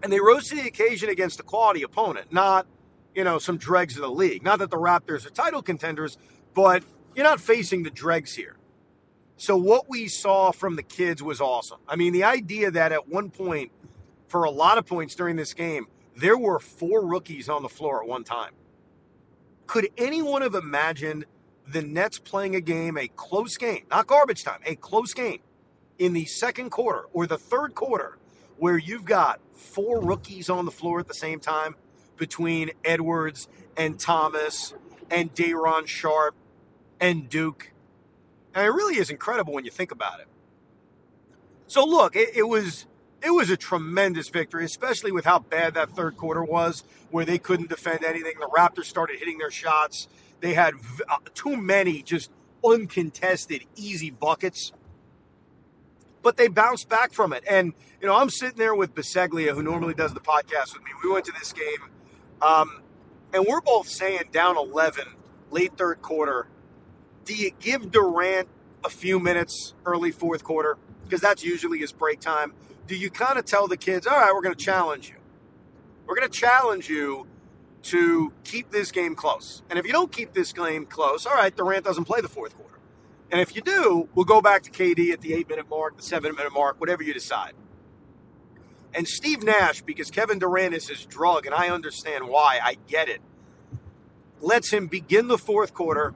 And 0.03 0.13
they 0.13 0.19
rose 0.19 0.47
to 0.49 0.55
the 0.55 0.67
occasion 0.67 1.09
against 1.09 1.39
a 1.39 1.43
quality 1.43 1.81
opponent, 1.81 2.31
not, 2.31 2.67
you 3.15 3.23
know, 3.23 3.39
some 3.39 3.57
dregs 3.57 3.95
of 3.95 4.03
the 4.03 4.11
league. 4.11 4.43
Not 4.43 4.59
that 4.59 4.69
the 4.69 4.77
Raptors 4.77 5.25
are 5.25 5.31
title 5.31 5.63
contenders, 5.63 6.19
but 6.53 6.83
you're 7.15 7.25
not 7.25 7.41
facing 7.41 7.81
the 7.81 7.89
dregs 7.89 8.35
here. 8.35 8.58
So 9.39 9.55
what 9.55 9.87
we 9.87 10.09
saw 10.09 10.51
from 10.51 10.75
the 10.75 10.83
kids 10.83 11.23
was 11.23 11.39
awesome. 11.39 11.79
I 11.87 11.95
mean, 11.95 12.11
the 12.11 12.25
idea 12.25 12.71
that 12.71 12.91
at 12.91 13.07
one 13.07 13.29
point, 13.29 13.71
for 14.27 14.43
a 14.43 14.51
lot 14.51 14.77
of 14.77 14.85
points 14.85 15.15
during 15.15 15.37
this 15.37 15.53
game, 15.53 15.87
there 16.17 16.37
were 16.37 16.59
four 16.59 17.05
rookies 17.05 17.47
on 17.47 17.63
the 17.63 17.69
floor 17.69 18.03
at 18.03 18.07
one 18.09 18.25
time. 18.25 18.51
Could 19.65 19.87
anyone 19.97 20.41
have 20.41 20.55
imagined 20.55 21.23
the 21.65 21.81
Nets 21.81 22.19
playing 22.19 22.53
a 22.53 22.59
game, 22.59 22.97
a 22.97 23.07
close 23.07 23.55
game, 23.55 23.85
not 23.89 24.07
garbage 24.07 24.43
time, 24.43 24.59
a 24.65 24.75
close 24.75 25.13
game 25.13 25.39
in 25.97 26.11
the 26.11 26.25
second 26.25 26.69
quarter 26.69 27.05
or 27.13 27.25
the 27.25 27.37
third 27.37 27.75
quarter, 27.75 28.17
where 28.57 28.77
you've 28.77 29.05
got 29.05 29.39
four 29.53 30.01
rookies 30.01 30.49
on 30.49 30.65
the 30.65 30.71
floor 30.71 30.99
at 30.99 31.07
the 31.07 31.13
same 31.13 31.39
time 31.39 31.75
between 32.17 32.71
Edwards 32.83 33.47
and 33.77 33.97
Thomas 33.97 34.73
and 35.09 35.33
Day'Ron 35.33 35.85
Sharp 35.85 36.35
and 36.99 37.29
Duke 37.29 37.71
and 38.59 38.67
it 38.67 38.71
really 38.71 38.97
is 38.97 39.09
incredible 39.09 39.53
when 39.53 39.63
you 39.63 39.71
think 39.71 39.91
about 39.91 40.19
it. 40.19 40.27
So 41.67 41.85
look, 41.85 42.15
it, 42.15 42.35
it 42.35 42.43
was 42.43 42.87
it 43.21 43.31
was 43.31 43.49
a 43.49 43.57
tremendous 43.57 44.29
victory, 44.29 44.65
especially 44.65 45.11
with 45.11 45.25
how 45.25 45.39
bad 45.39 45.73
that 45.75 45.91
third 45.91 46.17
quarter 46.17 46.43
was, 46.43 46.83
where 47.09 47.25
they 47.25 47.37
couldn't 47.37 47.69
defend 47.69 48.03
anything. 48.03 48.33
The 48.39 48.47
Raptors 48.47 48.85
started 48.85 49.19
hitting 49.19 49.37
their 49.37 49.51
shots. 49.51 50.07
They 50.41 50.53
had 50.53 50.73
uh, 51.07 51.17
too 51.33 51.57
many 51.57 52.01
just 52.01 52.31
uncontested, 52.63 53.63
easy 53.75 54.09
buckets. 54.09 54.71
But 56.21 56.37
they 56.37 56.47
bounced 56.47 56.89
back 56.89 57.13
from 57.13 57.33
it. 57.33 57.43
And, 57.49 57.73
you 58.01 58.07
know, 58.07 58.15
I'm 58.15 58.29
sitting 58.29 58.57
there 58.57 58.75
with 58.75 58.93
Biseglia, 58.93 59.53
who 59.53 59.63
normally 59.63 59.93
does 59.93 60.13
the 60.13 60.19
podcast 60.19 60.73
with 60.73 60.83
me. 60.83 60.91
We 61.03 61.11
went 61.11 61.25
to 61.25 61.33
this 61.37 61.53
game, 61.53 61.89
um, 62.41 62.81
and 63.33 63.45
we're 63.47 63.61
both 63.61 63.87
saying 63.87 64.29
down 64.31 64.57
11, 64.57 65.05
late 65.51 65.77
third 65.77 66.01
quarter. 66.01 66.47
Do 67.29 67.35
you 67.35 67.51
give 67.59 67.91
Durant 67.91 68.47
a 68.83 68.89
few 68.89 69.19
minutes 69.19 69.75
early 69.85 70.09
fourth 70.09 70.43
quarter? 70.43 70.79
Because 71.03 71.21
that's 71.21 71.43
usually 71.43 71.77
his 71.77 71.91
break 71.91 72.19
time 72.19 72.53
do 72.87 72.95
you 72.95 73.11
kind 73.11 73.37
of 73.37 73.45
tell 73.45 73.67
the 73.67 73.77
kids, 73.77 74.07
all 74.07 74.17
right, 74.17 74.33
we're 74.33 74.41
going 74.41 74.55
to 74.55 74.65
challenge 74.65 75.09
you? 75.09 75.15
We're 76.07 76.15
going 76.15 76.27
to 76.27 76.35
challenge 76.35 76.89
you 76.89 77.27
to 77.83 78.33
keep 78.43 78.71
this 78.71 78.91
game 78.91 79.13
close. 79.13 79.61
And 79.69 79.77
if 79.77 79.85
you 79.85 79.91
don't 79.91 80.11
keep 80.11 80.33
this 80.33 80.51
game 80.51 80.87
close, 80.87 81.27
all 81.27 81.35
right, 81.35 81.55
Durant 81.55 81.85
doesn't 81.85 82.05
play 82.05 82.19
the 82.19 82.27
fourth 82.27 82.55
quarter. 82.55 82.79
And 83.31 83.39
if 83.39 83.55
you 83.55 83.61
do, 83.61 84.09
we'll 84.15 84.25
go 84.25 84.41
back 84.41 84.63
to 84.63 84.71
KD 84.71 85.13
at 85.13 85.21
the 85.21 85.35
eight 85.35 85.47
minute 85.47 85.69
mark, 85.69 85.97
the 85.97 86.01
seven 86.01 86.35
minute 86.35 86.51
mark, 86.51 86.79
whatever 86.79 87.03
you 87.03 87.13
decide. 87.13 87.53
And 88.91 89.07
Steve 89.07 89.43
Nash, 89.43 89.83
because 89.83 90.09
Kevin 90.09 90.39
Durant 90.39 90.73
is 90.73 90.89
his 90.89 91.05
drug, 91.05 91.45
and 91.45 91.53
I 91.53 91.69
understand 91.69 92.27
why, 92.27 92.59
I 92.61 92.77
get 92.87 93.07
it, 93.07 93.21
lets 94.41 94.71
him 94.71 94.87
begin 94.87 95.27
the 95.27 95.37
fourth 95.37 95.75
quarter, 95.75 96.15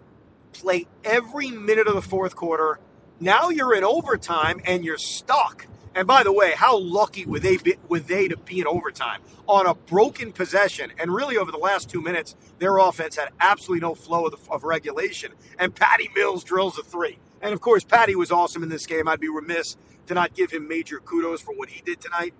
play 0.54 0.88
every 1.04 1.50
minute 1.50 1.88
of 1.88 1.96
the 1.96 2.02
fourth 2.02 2.36
quarter. 2.36 2.80
Now 3.20 3.50
you're 3.50 3.76
in 3.76 3.84
overtime 3.84 4.62
and 4.66 4.84
you're 4.86 4.98
stuck. 4.98 5.68
And 5.96 6.08
by 6.08 6.24
the 6.24 6.32
way, 6.32 6.54
how 6.56 6.78
lucky 6.78 7.26
were 7.26 7.40
they 7.40 7.58
be, 7.58 7.76
were 7.88 8.00
they 8.00 8.28
to 8.28 8.38
be 8.38 8.60
in 8.60 8.68
overtime 8.68 9.22
on 9.48 9.68
a 9.68 9.76
broken 9.76 10.32
possession? 10.32 10.92
And 10.98 11.14
really, 11.14 11.38
over 11.38 11.52
the 11.52 11.58
last 11.58 11.90
two 11.90 12.02
minutes, 12.02 12.36
their 12.58 12.78
offense 12.78 13.16
had 13.16 13.30
absolutely 13.40 13.82
no 13.82 13.94
flow 13.94 14.26
of, 14.26 14.32
the, 14.32 14.52
of 14.52 14.64
regulation. 14.64 15.34
And 15.60 15.76
Patty 15.76 16.10
Mills 16.16 16.44
drills 16.44 16.78
a 16.80 16.84
three. 16.84 17.20
And 17.42 17.54
of 17.54 17.62
course, 17.62 17.84
Patty 17.84 18.16
was 18.16 18.32
awesome 18.32 18.64
in 18.64 18.70
this 18.70 18.86
game. 18.86 19.08
I'd 19.08 19.20
be 19.20 19.30
remiss 19.30 19.78
to 20.08 20.14
not 20.14 20.34
give 20.34 20.52
him 20.52 20.68
major 20.68 21.00
kudos 21.00 21.42
for 21.42 21.54
what 21.54 21.70
he 21.70 21.82
did 21.82 22.02
tonight. 22.02 22.34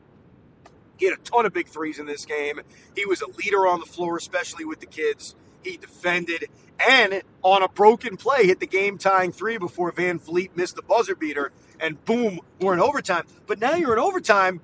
He 0.98 1.06
had 1.06 1.18
a 1.18 1.22
ton 1.22 1.46
of 1.46 1.54
big 1.54 1.68
threes 1.68 2.00
in 2.00 2.06
this 2.06 2.26
game. 2.26 2.62
He 2.96 3.06
was 3.06 3.22
a 3.22 3.28
leader 3.28 3.68
on 3.68 3.80
the 3.80 3.86
floor, 3.86 4.18
especially 4.18 4.66
with 4.66 4.80
the 4.80 4.86
kids. 4.86 5.36
He 5.64 5.78
defended 5.78 6.46
and 6.80 7.22
on 7.42 7.64
a 7.64 7.70
broken 7.70 8.18
play 8.18 8.46
hit 8.46 8.60
the 8.60 8.68
game 8.68 8.98
tying 8.98 9.32
three 9.32 9.58
before 9.58 9.92
VanVleet 9.92 10.56
missed 10.56 10.76
the 10.76 10.82
buzzer 10.82 11.16
beater 11.16 11.52
and 11.80 12.04
boom, 12.06 12.40
we're 12.60 12.74
in 12.74 12.80
overtime. 12.80 13.26
But 13.48 13.60
now 13.60 13.76
you're 13.76 13.94
in 13.94 14.00
overtime 14.00 14.62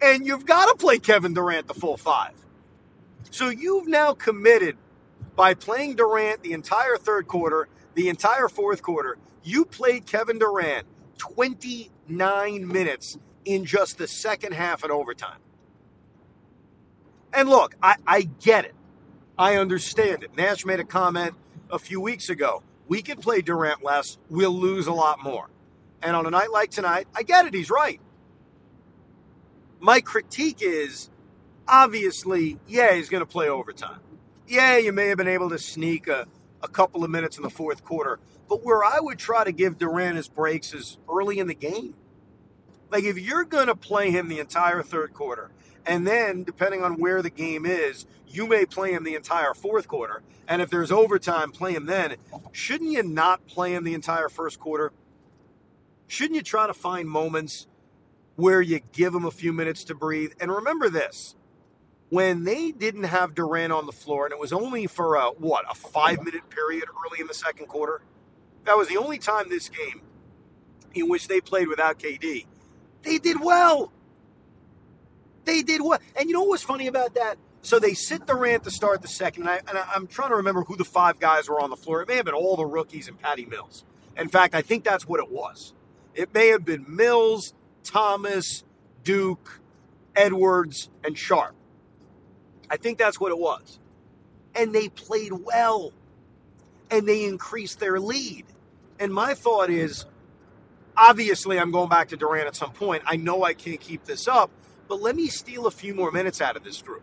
and 0.00 0.26
you've 0.26 0.46
got 0.46 0.66
to 0.66 0.74
play 0.76 0.98
Kevin 0.98 1.34
Durant 1.34 1.68
the 1.68 1.74
full 1.74 1.96
five. 1.96 2.34
So 3.30 3.48
you've 3.48 3.88
now 3.88 4.12
committed 4.12 4.76
by 5.36 5.54
playing 5.54 5.96
Durant 5.96 6.42
the 6.42 6.52
entire 6.52 6.96
third 6.96 7.26
quarter, 7.26 7.68
the 7.94 8.08
entire 8.08 8.48
fourth 8.48 8.82
quarter. 8.82 9.16
You 9.42 9.64
played 9.64 10.06
Kevin 10.06 10.38
Durant 10.38 10.86
29 11.18 12.68
minutes 12.68 13.18
in 13.44 13.64
just 13.64 13.98
the 13.98 14.06
second 14.06 14.52
half 14.52 14.82
and 14.82 14.92
overtime. 14.92 15.38
And 17.32 17.48
look, 17.48 17.74
I, 17.82 17.96
I 18.06 18.22
get 18.22 18.66
it. 18.66 18.74
I 19.38 19.56
understand 19.56 20.22
it. 20.22 20.36
Nash 20.36 20.64
made 20.64 20.80
a 20.80 20.84
comment 20.84 21.34
a 21.70 21.78
few 21.78 22.00
weeks 22.00 22.28
ago. 22.28 22.62
We 22.88 23.02
can 23.02 23.18
play 23.18 23.40
Durant 23.40 23.82
less, 23.82 24.18
we'll 24.28 24.50
lose 24.50 24.86
a 24.86 24.92
lot 24.92 25.22
more. 25.22 25.48
And 26.02 26.14
on 26.16 26.26
a 26.26 26.30
night 26.30 26.50
like 26.50 26.70
tonight, 26.70 27.06
I 27.14 27.22
get 27.22 27.46
it, 27.46 27.54
he's 27.54 27.70
right. 27.70 28.00
My 29.80 30.00
critique 30.00 30.58
is 30.60 31.08
obviously, 31.66 32.58
yeah, 32.66 32.94
he's 32.94 33.08
going 33.08 33.22
to 33.22 33.26
play 33.26 33.48
overtime. 33.48 34.00
Yeah, 34.46 34.76
you 34.76 34.92
may 34.92 35.06
have 35.06 35.16
been 35.16 35.28
able 35.28 35.48
to 35.50 35.58
sneak 35.58 36.08
a, 36.08 36.26
a 36.62 36.68
couple 36.68 37.04
of 37.04 37.10
minutes 37.10 37.36
in 37.36 37.42
the 37.42 37.50
fourth 37.50 37.84
quarter, 37.84 38.18
but 38.48 38.64
where 38.64 38.84
I 38.84 39.00
would 39.00 39.18
try 39.18 39.44
to 39.44 39.52
give 39.52 39.78
Durant 39.78 40.16
his 40.16 40.28
breaks 40.28 40.74
is 40.74 40.98
early 41.08 41.38
in 41.38 41.46
the 41.46 41.54
game. 41.54 41.94
Like, 42.92 43.04
if 43.04 43.18
you're 43.18 43.44
going 43.44 43.68
to 43.68 43.74
play 43.74 44.10
him 44.10 44.28
the 44.28 44.38
entire 44.38 44.82
third 44.82 45.14
quarter, 45.14 45.50
and 45.86 46.06
then 46.06 46.44
depending 46.44 46.84
on 46.84 47.00
where 47.00 47.22
the 47.22 47.30
game 47.30 47.64
is, 47.64 48.06
you 48.28 48.46
may 48.46 48.66
play 48.66 48.92
him 48.92 49.02
the 49.02 49.14
entire 49.14 49.54
fourth 49.54 49.88
quarter. 49.88 50.22
And 50.46 50.60
if 50.60 50.68
there's 50.68 50.92
overtime, 50.92 51.52
play 51.52 51.72
him 51.72 51.86
then. 51.86 52.16
Shouldn't 52.52 52.90
you 52.90 53.02
not 53.02 53.46
play 53.46 53.74
him 53.74 53.84
the 53.84 53.94
entire 53.94 54.28
first 54.28 54.60
quarter? 54.60 54.92
Shouldn't 56.06 56.36
you 56.36 56.42
try 56.42 56.66
to 56.66 56.74
find 56.74 57.08
moments 57.08 57.66
where 58.36 58.60
you 58.60 58.80
give 58.92 59.14
him 59.14 59.24
a 59.24 59.30
few 59.30 59.54
minutes 59.54 59.84
to 59.84 59.94
breathe? 59.94 60.32
And 60.38 60.52
remember 60.52 60.90
this 60.90 61.34
when 62.10 62.44
they 62.44 62.72
didn't 62.72 63.04
have 63.04 63.34
Durant 63.34 63.72
on 63.72 63.86
the 63.86 63.92
floor, 63.92 64.26
and 64.26 64.34
it 64.34 64.38
was 64.38 64.52
only 64.52 64.86
for 64.86 65.14
a, 65.14 65.30
what, 65.30 65.64
a 65.70 65.74
five 65.74 66.22
minute 66.22 66.50
period 66.50 66.84
early 66.90 67.20
in 67.22 67.26
the 67.26 67.32
second 67.32 67.68
quarter, 67.68 68.02
that 68.64 68.76
was 68.76 68.88
the 68.88 68.98
only 68.98 69.16
time 69.16 69.48
this 69.48 69.70
game 69.70 70.02
in 70.94 71.08
which 71.08 71.28
they 71.28 71.40
played 71.40 71.68
without 71.68 71.98
KD. 71.98 72.44
They 73.02 73.18
did 73.18 73.40
well. 73.40 73.92
They 75.44 75.62
did 75.62 75.80
well. 75.80 75.98
And 76.16 76.28
you 76.28 76.34
know 76.34 76.42
what's 76.44 76.62
funny 76.62 76.86
about 76.86 77.14
that? 77.14 77.36
So 77.62 77.78
they 77.78 77.94
sit 77.94 78.26
Durant 78.26 78.64
to 78.64 78.70
start 78.70 79.02
the 79.02 79.08
second, 79.08 79.44
and, 79.44 79.50
I, 79.50 79.56
and 79.68 79.78
I'm 79.78 80.08
trying 80.08 80.30
to 80.30 80.36
remember 80.36 80.62
who 80.62 80.76
the 80.76 80.84
five 80.84 81.20
guys 81.20 81.48
were 81.48 81.60
on 81.60 81.70
the 81.70 81.76
floor. 81.76 82.02
It 82.02 82.08
may 82.08 82.16
have 82.16 82.24
been 82.24 82.34
all 82.34 82.56
the 82.56 82.66
rookies 82.66 83.06
and 83.06 83.20
Patty 83.20 83.46
Mills. 83.46 83.84
In 84.16 84.28
fact, 84.28 84.54
I 84.54 84.62
think 84.62 84.82
that's 84.82 85.06
what 85.06 85.20
it 85.20 85.30
was. 85.30 85.72
It 86.14 86.34
may 86.34 86.48
have 86.48 86.64
been 86.64 86.84
Mills, 86.88 87.54
Thomas, 87.84 88.64
Duke, 89.04 89.60
Edwards, 90.16 90.90
and 91.04 91.16
Sharp. 91.16 91.54
I 92.68 92.76
think 92.76 92.98
that's 92.98 93.20
what 93.20 93.30
it 93.30 93.38
was. 93.38 93.78
And 94.54 94.74
they 94.74 94.88
played 94.88 95.32
well. 95.32 95.92
And 96.90 97.08
they 97.08 97.24
increased 97.24 97.80
their 97.80 97.98
lead. 98.00 98.44
And 98.98 99.14
my 99.14 99.34
thought 99.34 99.70
is 99.70 100.04
obviously, 100.96 101.58
I'm 101.58 101.70
going 101.70 101.88
back 101.88 102.08
to 102.08 102.16
Durant 102.16 102.46
at 102.46 102.56
some 102.56 102.72
point. 102.72 103.02
I 103.06 103.16
know 103.16 103.44
I 103.44 103.54
can't 103.54 103.80
keep 103.80 104.04
this 104.04 104.28
up, 104.28 104.50
but 104.88 105.00
let 105.00 105.16
me 105.16 105.28
steal 105.28 105.66
a 105.66 105.70
few 105.70 105.94
more 105.94 106.10
minutes 106.10 106.40
out 106.40 106.56
of 106.56 106.64
this 106.64 106.80
group. 106.82 107.02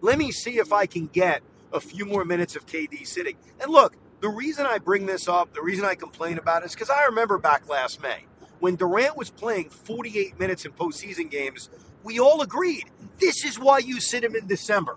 Let 0.00 0.18
me 0.18 0.32
see 0.32 0.58
if 0.58 0.72
I 0.72 0.86
can 0.86 1.06
get 1.06 1.42
a 1.72 1.80
few 1.80 2.04
more 2.04 2.24
minutes 2.24 2.56
of 2.56 2.66
KD 2.66 3.06
sitting. 3.06 3.36
And 3.60 3.70
look, 3.70 3.96
the 4.20 4.28
reason 4.28 4.66
I 4.66 4.78
bring 4.78 5.06
this 5.06 5.28
up, 5.28 5.54
the 5.54 5.62
reason 5.62 5.84
I 5.84 5.94
complain 5.94 6.38
about 6.38 6.62
it 6.62 6.66
is 6.66 6.74
because 6.74 6.90
I 6.90 7.04
remember 7.04 7.38
back 7.38 7.68
last 7.68 8.00
May 8.00 8.24
when 8.64 8.76
Durant 8.76 9.14
was 9.16 9.28
playing 9.28 9.68
48 9.68 10.38
minutes 10.40 10.64
in 10.64 10.72
postseason 10.72 11.30
games, 11.30 11.68
we 12.02 12.18
all 12.18 12.40
agreed 12.40 12.84
this 13.20 13.44
is 13.44 13.58
why 13.58 13.78
you 13.78 14.00
sit 14.00 14.24
him 14.24 14.34
in 14.34 14.46
December. 14.46 14.96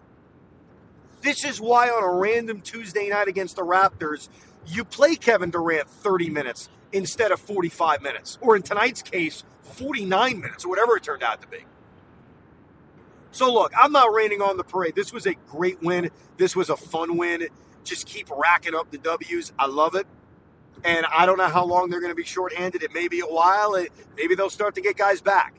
This 1.21 1.43
is 1.43 1.59
why 1.59 1.89
on 1.89 2.01
a 2.01 2.13
random 2.17 2.61
Tuesday 2.61 3.09
night 3.09 3.27
against 3.27 3.57
the 3.57 3.63
Raptors, 3.63 4.29
you 4.67 4.85
play 4.85 5.15
Kevin 5.15 5.49
Durant 5.49 5.89
30 5.89 6.29
minutes 6.29 6.69
instead 6.91 7.31
of 7.31 7.39
45 7.39 8.01
minutes, 8.01 8.37
or 8.41 8.55
in 8.55 8.61
tonight's 8.61 9.01
case, 9.01 9.43
49 9.61 10.39
minutes, 10.39 10.65
or 10.65 10.69
whatever 10.69 10.97
it 10.97 11.03
turned 11.03 11.23
out 11.23 11.41
to 11.41 11.47
be. 11.47 11.59
So, 13.31 13.53
look, 13.53 13.71
I'm 13.77 13.91
not 13.91 14.13
raining 14.13 14.41
on 14.41 14.57
the 14.57 14.63
parade. 14.63 14.95
This 14.95 15.13
was 15.13 15.27
a 15.27 15.33
great 15.33 15.81
win. 15.83 16.09
This 16.37 16.55
was 16.55 16.69
a 16.69 16.77
fun 16.77 17.17
win 17.17 17.47
just 17.87 18.05
keep 18.05 18.29
racking 18.29 18.75
up 18.75 18.91
the 18.91 18.97
W's. 18.97 19.53
I 19.57 19.67
love 19.67 19.95
it. 19.95 20.05
And 20.83 21.05
I 21.07 21.25
don't 21.25 21.37
know 21.37 21.47
how 21.47 21.65
long 21.65 21.89
they're 21.89 22.01
going 22.01 22.11
to 22.11 22.15
be 22.15 22.23
shorthanded. 22.23 22.83
It 22.83 22.93
may 22.93 23.07
be 23.07 23.21
a 23.21 23.25
while. 23.25 23.73
It, 23.75 23.91
maybe 24.15 24.35
they'll 24.35 24.49
start 24.49 24.75
to 24.75 24.81
get 24.81 24.95
guys 24.95 25.21
back. 25.21 25.55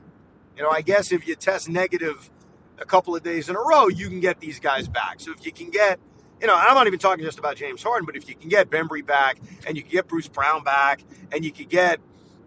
You 0.56 0.62
know, 0.62 0.70
I 0.70 0.82
guess 0.82 1.10
if 1.10 1.26
you 1.26 1.34
test 1.34 1.68
negative 1.68 2.30
a 2.78 2.84
couple 2.84 3.16
of 3.16 3.22
days 3.22 3.48
in 3.48 3.56
a 3.56 3.60
row, 3.60 3.88
you 3.88 4.08
can 4.08 4.20
get 4.20 4.38
these 4.40 4.60
guys 4.60 4.88
back. 4.88 5.20
So 5.20 5.32
if 5.32 5.44
you 5.44 5.52
can 5.52 5.70
get, 5.70 5.98
you 6.40 6.46
know, 6.46 6.54
I'm 6.54 6.74
not 6.74 6.86
even 6.86 6.98
talking 6.98 7.24
just 7.24 7.38
about 7.38 7.56
James 7.56 7.82
Harden, 7.82 8.06
but 8.06 8.16
if 8.16 8.28
you 8.28 8.34
can 8.34 8.48
get 8.48 8.70
Bembry 8.70 9.04
back 9.04 9.38
and 9.66 9.76
you 9.76 9.82
can 9.82 9.90
get 9.90 10.06
Bruce 10.06 10.28
Brown 10.28 10.62
back 10.62 11.02
and 11.32 11.44
you 11.44 11.50
can 11.50 11.66
get 11.66 12.00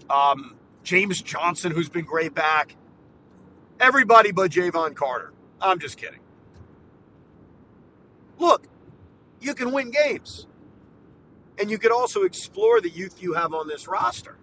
um, 0.10 0.56
James 0.84 1.22
Johnson, 1.22 1.72
who's 1.72 1.90
been 1.90 2.06
great 2.06 2.34
back, 2.34 2.76
everybody 3.80 4.32
but 4.32 4.52
Jevon 4.52 4.96
Carter. 4.96 5.34
I'm 5.60 5.80
just 5.80 5.98
kidding. 5.98 6.20
Look, 8.40 8.66
you 9.40 9.54
can 9.54 9.72
win 9.72 9.92
games. 9.92 10.48
And 11.60 11.70
you 11.70 11.78
could 11.78 11.92
also 11.92 12.24
explore 12.24 12.82
the 12.82 12.90
youth 12.90 13.22
you 13.22 13.34
have 13.34 13.54
on 13.54 13.68
this 13.68 13.88
roster. 13.88 14.38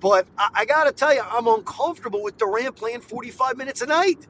But 0.00 0.26
I, 0.38 0.50
I 0.54 0.64
got 0.64 0.84
to 0.84 0.92
tell 0.92 1.12
you, 1.12 1.22
I'm 1.22 1.46
uncomfortable 1.46 2.22
with 2.22 2.38
Durant 2.38 2.76
playing 2.76 3.00
45 3.00 3.56
minutes 3.56 3.82
a 3.82 3.86
night. 3.86 4.26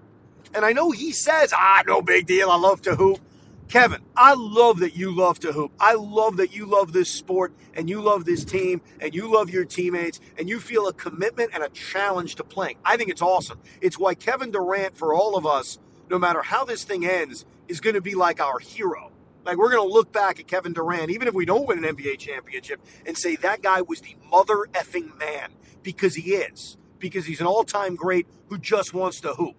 And 0.54 0.64
I 0.64 0.72
know 0.72 0.90
he 0.90 1.12
says, 1.12 1.52
ah, 1.54 1.82
no 1.86 2.02
big 2.02 2.26
deal. 2.26 2.50
I 2.50 2.56
love 2.56 2.82
to 2.82 2.96
hoop. 2.96 3.20
Kevin, 3.68 4.00
I 4.16 4.34
love 4.34 4.78
that 4.80 4.96
you 4.96 5.14
love 5.14 5.40
to 5.40 5.52
hoop. 5.52 5.72
I 5.80 5.94
love 5.94 6.36
that 6.38 6.54
you 6.54 6.66
love 6.66 6.92
this 6.92 7.10
sport 7.10 7.52
and 7.74 7.90
you 7.90 8.00
love 8.00 8.24
this 8.24 8.44
team 8.44 8.80
and 9.00 9.14
you 9.14 9.32
love 9.32 9.50
your 9.50 9.64
teammates 9.64 10.20
and 10.38 10.48
you 10.48 10.60
feel 10.60 10.86
a 10.86 10.92
commitment 10.92 11.50
and 11.52 11.64
a 11.64 11.68
challenge 11.70 12.36
to 12.36 12.44
playing. 12.44 12.78
I 12.84 12.96
think 12.96 13.10
it's 13.10 13.22
awesome. 13.22 13.60
It's 13.80 13.98
why 13.98 14.14
Kevin 14.14 14.52
Durant, 14.52 14.96
for 14.96 15.14
all 15.14 15.36
of 15.36 15.46
us, 15.46 15.78
no 16.08 16.18
matter 16.18 16.42
how 16.42 16.64
this 16.64 16.84
thing 16.84 17.04
ends, 17.06 17.44
is 17.68 17.80
going 17.80 17.94
to 17.94 18.00
be 18.00 18.14
like 18.14 18.40
our 18.40 18.60
hero. 18.60 19.10
Like 19.44 19.56
we're 19.58 19.70
going 19.70 19.86
to 19.86 19.92
look 19.92 20.12
back 20.12 20.38
at 20.38 20.46
Kevin 20.46 20.72
Durant, 20.72 21.10
even 21.10 21.26
if 21.26 21.34
we 21.34 21.44
don't 21.44 21.66
win 21.66 21.84
an 21.84 21.96
NBA 21.96 22.18
championship, 22.18 22.80
and 23.04 23.18
say 23.18 23.36
that 23.36 23.62
guy 23.62 23.82
was 23.82 24.00
the 24.00 24.16
mother 24.30 24.66
effing 24.72 25.18
man 25.18 25.50
because 25.82 26.14
he 26.14 26.34
is. 26.34 26.76
because 26.98 27.26
he's 27.26 27.40
an 27.40 27.46
all 27.46 27.64
time 27.64 27.94
great 27.96 28.26
who 28.48 28.58
just 28.58 28.94
wants 28.94 29.20
to 29.20 29.34
hoop. 29.34 29.56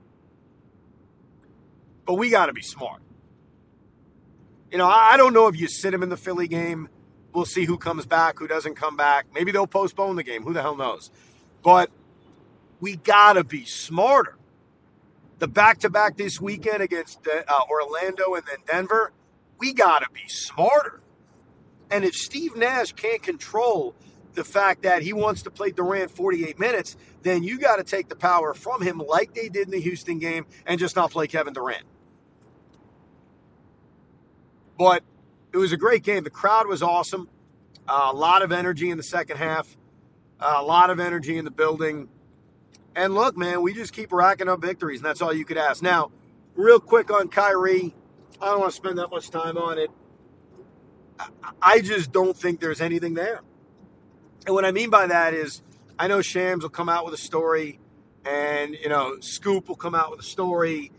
But 2.05 2.15
we 2.15 2.29
got 2.29 2.47
to 2.47 2.53
be 2.53 2.61
smart. 2.61 3.01
You 4.71 4.77
know, 4.77 4.87
I 4.87 5.15
don't 5.15 5.33
know 5.33 5.47
if 5.47 5.59
you 5.59 5.67
sit 5.67 5.93
him 5.93 6.03
in 6.03 6.09
the 6.09 6.17
Philly 6.17 6.47
game. 6.47 6.89
We'll 7.33 7.45
see 7.45 7.65
who 7.65 7.77
comes 7.77 8.05
back, 8.05 8.39
who 8.39 8.47
doesn't 8.47 8.75
come 8.75 8.97
back. 8.97 9.27
Maybe 9.33 9.51
they'll 9.51 9.67
postpone 9.67 10.15
the 10.17 10.23
game. 10.23 10.43
Who 10.43 10.53
the 10.53 10.61
hell 10.61 10.75
knows? 10.75 11.09
But 11.63 11.89
we 12.79 12.97
got 12.97 13.33
to 13.33 13.43
be 13.43 13.63
smarter. 13.65 14.37
The 15.39 15.47
back 15.47 15.79
to 15.79 15.89
back 15.89 16.17
this 16.17 16.41
weekend 16.41 16.81
against 16.81 17.25
uh, 17.27 17.43
Orlando 17.69 18.33
and 18.33 18.43
then 18.45 18.57
Denver, 18.65 19.13
we 19.59 19.71
got 19.73 19.99
to 19.99 20.07
be 20.11 20.27
smarter. 20.27 20.99
And 21.89 22.03
if 22.03 22.15
Steve 22.15 22.57
Nash 22.57 22.91
can't 22.93 23.21
control 23.21 23.95
the 24.33 24.43
fact 24.43 24.83
that 24.83 25.01
he 25.01 25.13
wants 25.13 25.43
to 25.43 25.51
play 25.51 25.71
Durant 25.71 26.11
48 26.11 26.59
minutes, 26.59 26.97
then 27.23 27.43
you 27.43 27.59
got 27.59 27.77
to 27.77 27.83
take 27.83 28.09
the 28.09 28.15
power 28.15 28.53
from 28.53 28.81
him 28.81 28.97
like 28.99 29.33
they 29.33 29.47
did 29.47 29.67
in 29.67 29.71
the 29.71 29.79
Houston 29.79 30.19
game 30.19 30.45
and 30.65 30.79
just 30.79 30.95
not 30.95 31.11
play 31.11 31.27
Kevin 31.27 31.53
Durant. 31.53 31.83
But 34.77 35.03
it 35.53 35.57
was 35.57 35.71
a 35.71 35.77
great 35.77 36.03
game. 36.03 36.23
The 36.23 36.29
crowd 36.29 36.67
was 36.67 36.81
awesome. 36.83 37.29
Uh, 37.87 38.09
a 38.11 38.15
lot 38.15 38.41
of 38.41 38.51
energy 38.51 38.89
in 38.89 38.97
the 38.97 39.03
second 39.03 39.37
half. 39.37 39.77
Uh, 40.39 40.55
a 40.57 40.63
lot 40.63 40.89
of 40.89 40.99
energy 40.99 41.37
in 41.37 41.45
the 41.45 41.51
building. 41.51 42.09
And 42.95 43.13
look, 43.13 43.37
man, 43.37 43.61
we 43.61 43.73
just 43.73 43.93
keep 43.93 44.11
racking 44.11 44.49
up 44.49 44.61
victories, 44.61 44.99
and 44.99 45.05
that's 45.05 45.21
all 45.21 45.33
you 45.33 45.45
could 45.45 45.57
ask. 45.57 45.81
Now, 45.81 46.11
real 46.55 46.79
quick 46.79 47.11
on 47.11 47.27
Kyrie, 47.29 47.95
I 48.41 48.45
don't 48.45 48.59
want 48.59 48.71
to 48.71 48.75
spend 48.75 48.97
that 48.97 49.09
much 49.09 49.29
time 49.29 49.57
on 49.57 49.77
it. 49.77 49.89
I 51.61 51.81
just 51.81 52.11
don't 52.11 52.37
think 52.37 52.59
there's 52.59 52.81
anything 52.81 53.13
there. 53.13 53.41
And 54.45 54.53
what 54.53 54.65
I 54.65 54.71
mean 54.71 54.89
by 54.89 55.07
that 55.07 55.33
is, 55.33 55.61
I 55.99 56.07
know 56.07 56.21
Shams 56.21 56.63
will 56.63 56.69
come 56.69 56.89
out 56.89 57.05
with 57.05 57.13
a 57.13 57.17
story, 57.17 57.79
and 58.25 58.75
you 58.75 58.89
know 58.89 59.19
Scoop 59.19 59.67
will 59.67 59.75
come 59.75 59.95
out 59.95 60.11
with 60.11 60.19
a 60.19 60.23
story, 60.23 60.91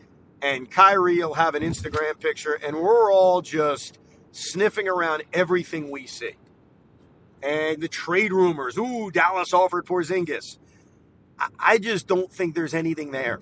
and 0.43 0.71
Kyrie 0.71 1.19
will 1.19 1.35
have 1.35 1.55
an 1.55 1.63
Instagram 1.63 2.19
picture, 2.21 2.55
and 2.55 2.77
we're 2.77 3.13
all 3.13 3.43
just 3.43 3.99
sniffing 4.33 4.89
around 4.89 5.25
everything 5.33 5.91
we 5.91 6.07
see. 6.07 6.33
And 7.43 7.81
the 7.81 7.89
trade 7.89 8.33
rumors, 8.33 8.77
ooh, 8.77 9.11
Dallas 9.11 9.53
offered 9.53 9.87
Porzingis. 9.87 10.59
I 11.59 11.79
just 11.79 12.07
don't 12.07 12.33
think 12.33 12.55
there's 12.55 12.75
anything 12.75 13.13
there. 13.13 13.41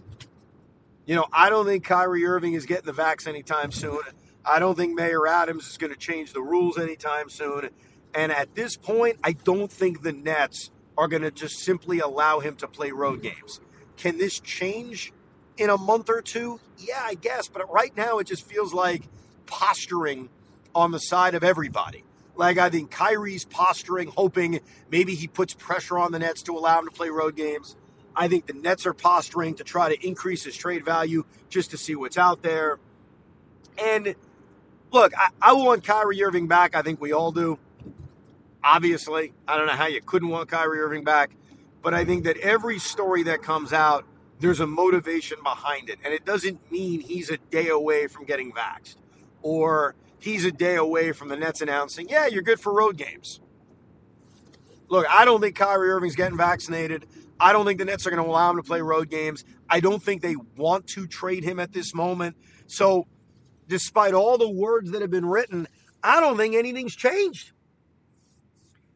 You 1.06 1.14
know, 1.14 1.26
I 1.32 1.48
don't 1.50 1.66
think 1.66 1.84
Kyrie 1.84 2.26
Irving 2.26 2.54
is 2.54 2.66
getting 2.66 2.86
the 2.86 2.92
vax 2.92 3.26
anytime 3.26 3.72
soon. 3.72 4.00
I 4.44 4.58
don't 4.58 4.76
think 4.76 4.94
Mayor 4.94 5.26
Adams 5.26 5.68
is 5.68 5.78
going 5.78 5.92
to 5.92 5.98
change 5.98 6.32
the 6.32 6.42
rules 6.42 6.78
anytime 6.78 7.30
soon. 7.30 7.70
And 8.14 8.32
at 8.32 8.54
this 8.54 8.76
point, 8.76 9.18
I 9.22 9.32
don't 9.32 9.70
think 9.70 10.02
the 10.02 10.12
Nets 10.12 10.70
are 10.98 11.08
going 11.08 11.22
to 11.22 11.30
just 11.30 11.58
simply 11.58 12.00
allow 12.00 12.40
him 12.40 12.56
to 12.56 12.66
play 12.66 12.90
road 12.90 13.22
games. 13.22 13.60
Can 13.96 14.18
this 14.18 14.40
change 14.40 15.12
in 15.56 15.70
a 15.70 15.78
month 15.78 16.08
or 16.08 16.22
two? 16.22 16.60
Yeah, 16.78 17.02
I 17.02 17.14
guess. 17.14 17.48
But 17.48 17.70
right 17.72 17.96
now, 17.96 18.18
it 18.18 18.26
just 18.26 18.46
feels 18.46 18.74
like 18.74 19.02
posturing 19.46 20.28
on 20.74 20.90
the 20.90 20.98
side 20.98 21.34
of 21.34 21.42
everybody. 21.42 22.04
Like 22.36 22.58
I 22.58 22.68
think 22.68 22.90
Kyrie's 22.90 23.44
posturing, 23.44 24.08
hoping 24.08 24.60
maybe 24.90 25.14
he 25.14 25.26
puts 25.26 25.54
pressure 25.54 25.98
on 25.98 26.12
the 26.12 26.18
Nets 26.18 26.42
to 26.42 26.52
allow 26.52 26.80
him 26.80 26.86
to 26.86 26.90
play 26.90 27.08
road 27.08 27.34
games. 27.34 27.76
I 28.14 28.28
think 28.28 28.46
the 28.46 28.52
Nets 28.52 28.86
are 28.86 28.94
posturing 28.94 29.54
to 29.54 29.64
try 29.64 29.94
to 29.94 30.06
increase 30.06 30.44
his 30.44 30.56
trade 30.56 30.84
value 30.84 31.24
just 31.48 31.70
to 31.70 31.78
see 31.78 31.94
what's 31.94 32.18
out 32.18 32.42
there. 32.42 32.78
And 33.78 34.14
look, 34.92 35.12
I, 35.16 35.28
I 35.40 35.52
want 35.54 35.84
Kyrie 35.84 36.22
Irving 36.22 36.46
back. 36.46 36.74
I 36.74 36.82
think 36.82 37.00
we 37.00 37.12
all 37.12 37.32
do. 37.32 37.58
Obviously, 38.62 39.32
I 39.46 39.56
don't 39.56 39.66
know 39.66 39.74
how 39.74 39.86
you 39.86 40.00
couldn't 40.00 40.28
want 40.28 40.48
Kyrie 40.50 40.80
Irving 40.80 41.04
back, 41.04 41.30
but 41.82 41.94
I 41.94 42.04
think 42.04 42.24
that 42.24 42.36
every 42.38 42.78
story 42.78 43.22
that 43.24 43.42
comes 43.42 43.72
out, 43.72 44.04
there's 44.40 44.60
a 44.60 44.66
motivation 44.66 45.38
behind 45.42 45.88
it. 45.88 45.98
And 46.04 46.12
it 46.12 46.24
doesn't 46.24 46.70
mean 46.70 47.00
he's 47.00 47.30
a 47.30 47.36
day 47.36 47.68
away 47.68 48.06
from 48.06 48.24
getting 48.24 48.52
vaxxed 48.52 48.96
or 49.42 49.94
he's 50.18 50.44
a 50.44 50.52
day 50.52 50.76
away 50.76 51.12
from 51.12 51.28
the 51.28 51.36
Nets 51.36 51.60
announcing, 51.60 52.08
yeah, 52.08 52.26
you're 52.26 52.42
good 52.42 52.60
for 52.60 52.72
road 52.72 52.96
games. 52.96 53.40
Look, 54.88 55.06
I 55.08 55.24
don't 55.24 55.40
think 55.40 55.56
Kyrie 55.56 55.90
Irving's 55.90 56.16
getting 56.16 56.36
vaccinated. 56.36 57.06
I 57.38 57.52
don't 57.52 57.66
think 57.66 57.78
the 57.78 57.84
Nets 57.84 58.06
are 58.06 58.10
going 58.10 58.22
to 58.22 58.28
allow 58.28 58.50
him 58.50 58.56
to 58.56 58.62
play 58.62 58.80
road 58.80 59.10
games. 59.10 59.44
I 59.68 59.80
don't 59.80 60.02
think 60.02 60.22
they 60.22 60.36
want 60.56 60.86
to 60.88 61.06
trade 61.06 61.44
him 61.44 61.58
at 61.58 61.72
this 61.72 61.94
moment. 61.94 62.36
So, 62.66 63.06
despite 63.68 64.14
all 64.14 64.38
the 64.38 64.48
words 64.48 64.92
that 64.92 65.02
have 65.02 65.10
been 65.10 65.26
written, 65.26 65.66
I 66.02 66.20
don't 66.20 66.36
think 66.36 66.54
anything's 66.54 66.94
changed. 66.94 67.52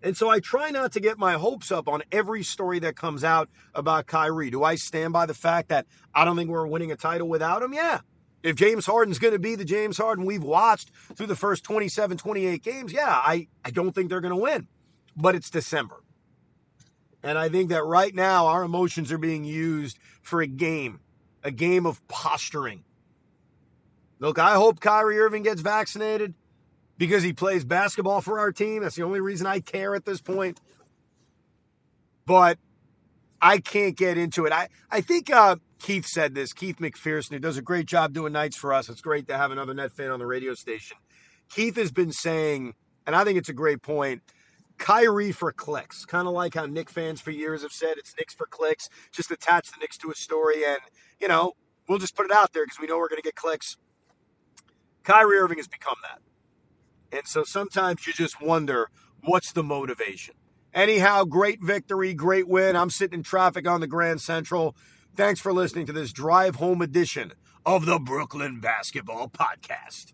And 0.02 0.16
so 0.16 0.30
I 0.30 0.40
try 0.40 0.70
not 0.70 0.92
to 0.92 1.00
get 1.00 1.18
my 1.18 1.34
hopes 1.34 1.70
up 1.70 1.86
on 1.88 2.02
every 2.10 2.42
story 2.42 2.78
that 2.80 2.96
comes 2.96 3.22
out 3.22 3.50
about 3.74 4.06
Kyrie. 4.06 4.50
Do 4.50 4.64
I 4.64 4.76
stand 4.76 5.12
by 5.12 5.26
the 5.26 5.34
fact 5.34 5.68
that 5.68 5.86
I 6.14 6.24
don't 6.24 6.36
think 6.36 6.48
we're 6.48 6.66
winning 6.66 6.90
a 6.90 6.96
title 6.96 7.28
without 7.28 7.62
him? 7.62 7.74
Yeah. 7.74 8.00
If 8.42 8.56
James 8.56 8.86
Harden's 8.86 9.18
going 9.18 9.34
to 9.34 9.38
be 9.38 9.54
the 9.54 9.66
James 9.66 9.98
Harden 9.98 10.24
we've 10.24 10.42
watched 10.42 10.90
through 11.14 11.26
the 11.26 11.36
first 11.36 11.62
27, 11.64 12.16
28 12.16 12.62
games, 12.62 12.92
yeah, 12.92 13.20
I, 13.22 13.48
I 13.64 13.70
don't 13.70 13.94
think 13.94 14.08
they're 14.08 14.22
going 14.22 14.34
to 14.34 14.40
win. 14.40 14.66
But 15.14 15.34
it's 15.34 15.50
December. 15.50 16.02
And 17.22 17.36
I 17.36 17.50
think 17.50 17.68
that 17.68 17.84
right 17.84 18.14
now 18.14 18.46
our 18.46 18.62
emotions 18.62 19.12
are 19.12 19.18
being 19.18 19.44
used 19.44 19.98
for 20.22 20.40
a 20.40 20.46
game, 20.46 21.00
a 21.44 21.50
game 21.50 21.84
of 21.84 22.06
posturing. 22.08 22.84
Look, 24.18 24.38
I 24.38 24.54
hope 24.54 24.80
Kyrie 24.80 25.18
Irving 25.18 25.42
gets 25.42 25.60
vaccinated 25.60 26.34
because 27.00 27.22
he 27.22 27.32
plays 27.32 27.64
basketball 27.64 28.20
for 28.20 28.38
our 28.38 28.52
team. 28.52 28.82
That's 28.82 28.94
the 28.94 29.04
only 29.04 29.20
reason 29.20 29.46
I 29.46 29.60
care 29.60 29.94
at 29.94 30.04
this 30.04 30.20
point. 30.20 30.60
But 32.26 32.58
I 33.40 33.56
can't 33.56 33.96
get 33.96 34.18
into 34.18 34.44
it. 34.44 34.52
I, 34.52 34.68
I 34.90 35.00
think 35.00 35.30
uh, 35.30 35.56
Keith 35.78 36.04
said 36.04 36.34
this. 36.34 36.52
Keith 36.52 36.76
McPherson, 36.76 37.30
who 37.30 37.38
does 37.38 37.56
a 37.56 37.62
great 37.62 37.86
job 37.86 38.12
doing 38.12 38.34
nights 38.34 38.58
for 38.58 38.74
us. 38.74 38.90
It's 38.90 39.00
great 39.00 39.26
to 39.28 39.38
have 39.38 39.50
another 39.50 39.72
net 39.72 39.92
fan 39.92 40.10
on 40.10 40.18
the 40.18 40.26
radio 40.26 40.52
station. 40.52 40.98
Keith 41.48 41.76
has 41.76 41.90
been 41.90 42.12
saying, 42.12 42.74
and 43.06 43.16
I 43.16 43.24
think 43.24 43.38
it's 43.38 43.48
a 43.48 43.54
great 43.54 43.80
point 43.80 44.20
Kyrie 44.76 45.32
for 45.32 45.52
clicks. 45.52 46.04
Kind 46.04 46.28
of 46.28 46.34
like 46.34 46.52
how 46.52 46.66
Knick 46.66 46.90
fans 46.90 47.22
for 47.22 47.30
years 47.30 47.62
have 47.62 47.72
said 47.72 47.94
it's 47.96 48.14
Knicks 48.18 48.34
for 48.34 48.44
clicks. 48.44 48.90
Just 49.10 49.30
attach 49.30 49.70
the 49.70 49.78
Knicks 49.80 49.96
to 49.98 50.10
a 50.10 50.14
story 50.14 50.66
and, 50.66 50.80
you 51.18 51.28
know, 51.28 51.54
we'll 51.88 51.98
just 51.98 52.14
put 52.14 52.26
it 52.26 52.32
out 52.32 52.52
there 52.52 52.66
because 52.66 52.78
we 52.78 52.86
know 52.86 52.98
we're 52.98 53.08
going 53.08 53.22
to 53.22 53.26
get 53.26 53.36
clicks. 53.36 53.78
Kyrie 55.02 55.38
Irving 55.38 55.56
has 55.56 55.66
become 55.66 55.96
that. 56.02 56.20
And 57.12 57.26
so 57.26 57.44
sometimes 57.44 58.06
you 58.06 58.12
just 58.12 58.40
wonder 58.40 58.90
what's 59.22 59.52
the 59.52 59.62
motivation. 59.62 60.34
Anyhow, 60.72 61.24
great 61.24 61.62
victory, 61.62 62.14
great 62.14 62.46
win. 62.46 62.76
I'm 62.76 62.90
sitting 62.90 63.20
in 63.20 63.22
traffic 63.24 63.66
on 63.66 63.80
the 63.80 63.88
Grand 63.88 64.20
Central. 64.20 64.76
Thanks 65.16 65.40
for 65.40 65.52
listening 65.52 65.86
to 65.86 65.92
this 65.92 66.12
drive 66.12 66.56
home 66.56 66.80
edition 66.80 67.32
of 67.66 67.86
the 67.86 67.98
Brooklyn 67.98 68.60
Basketball 68.60 69.28
Podcast. 69.28 70.12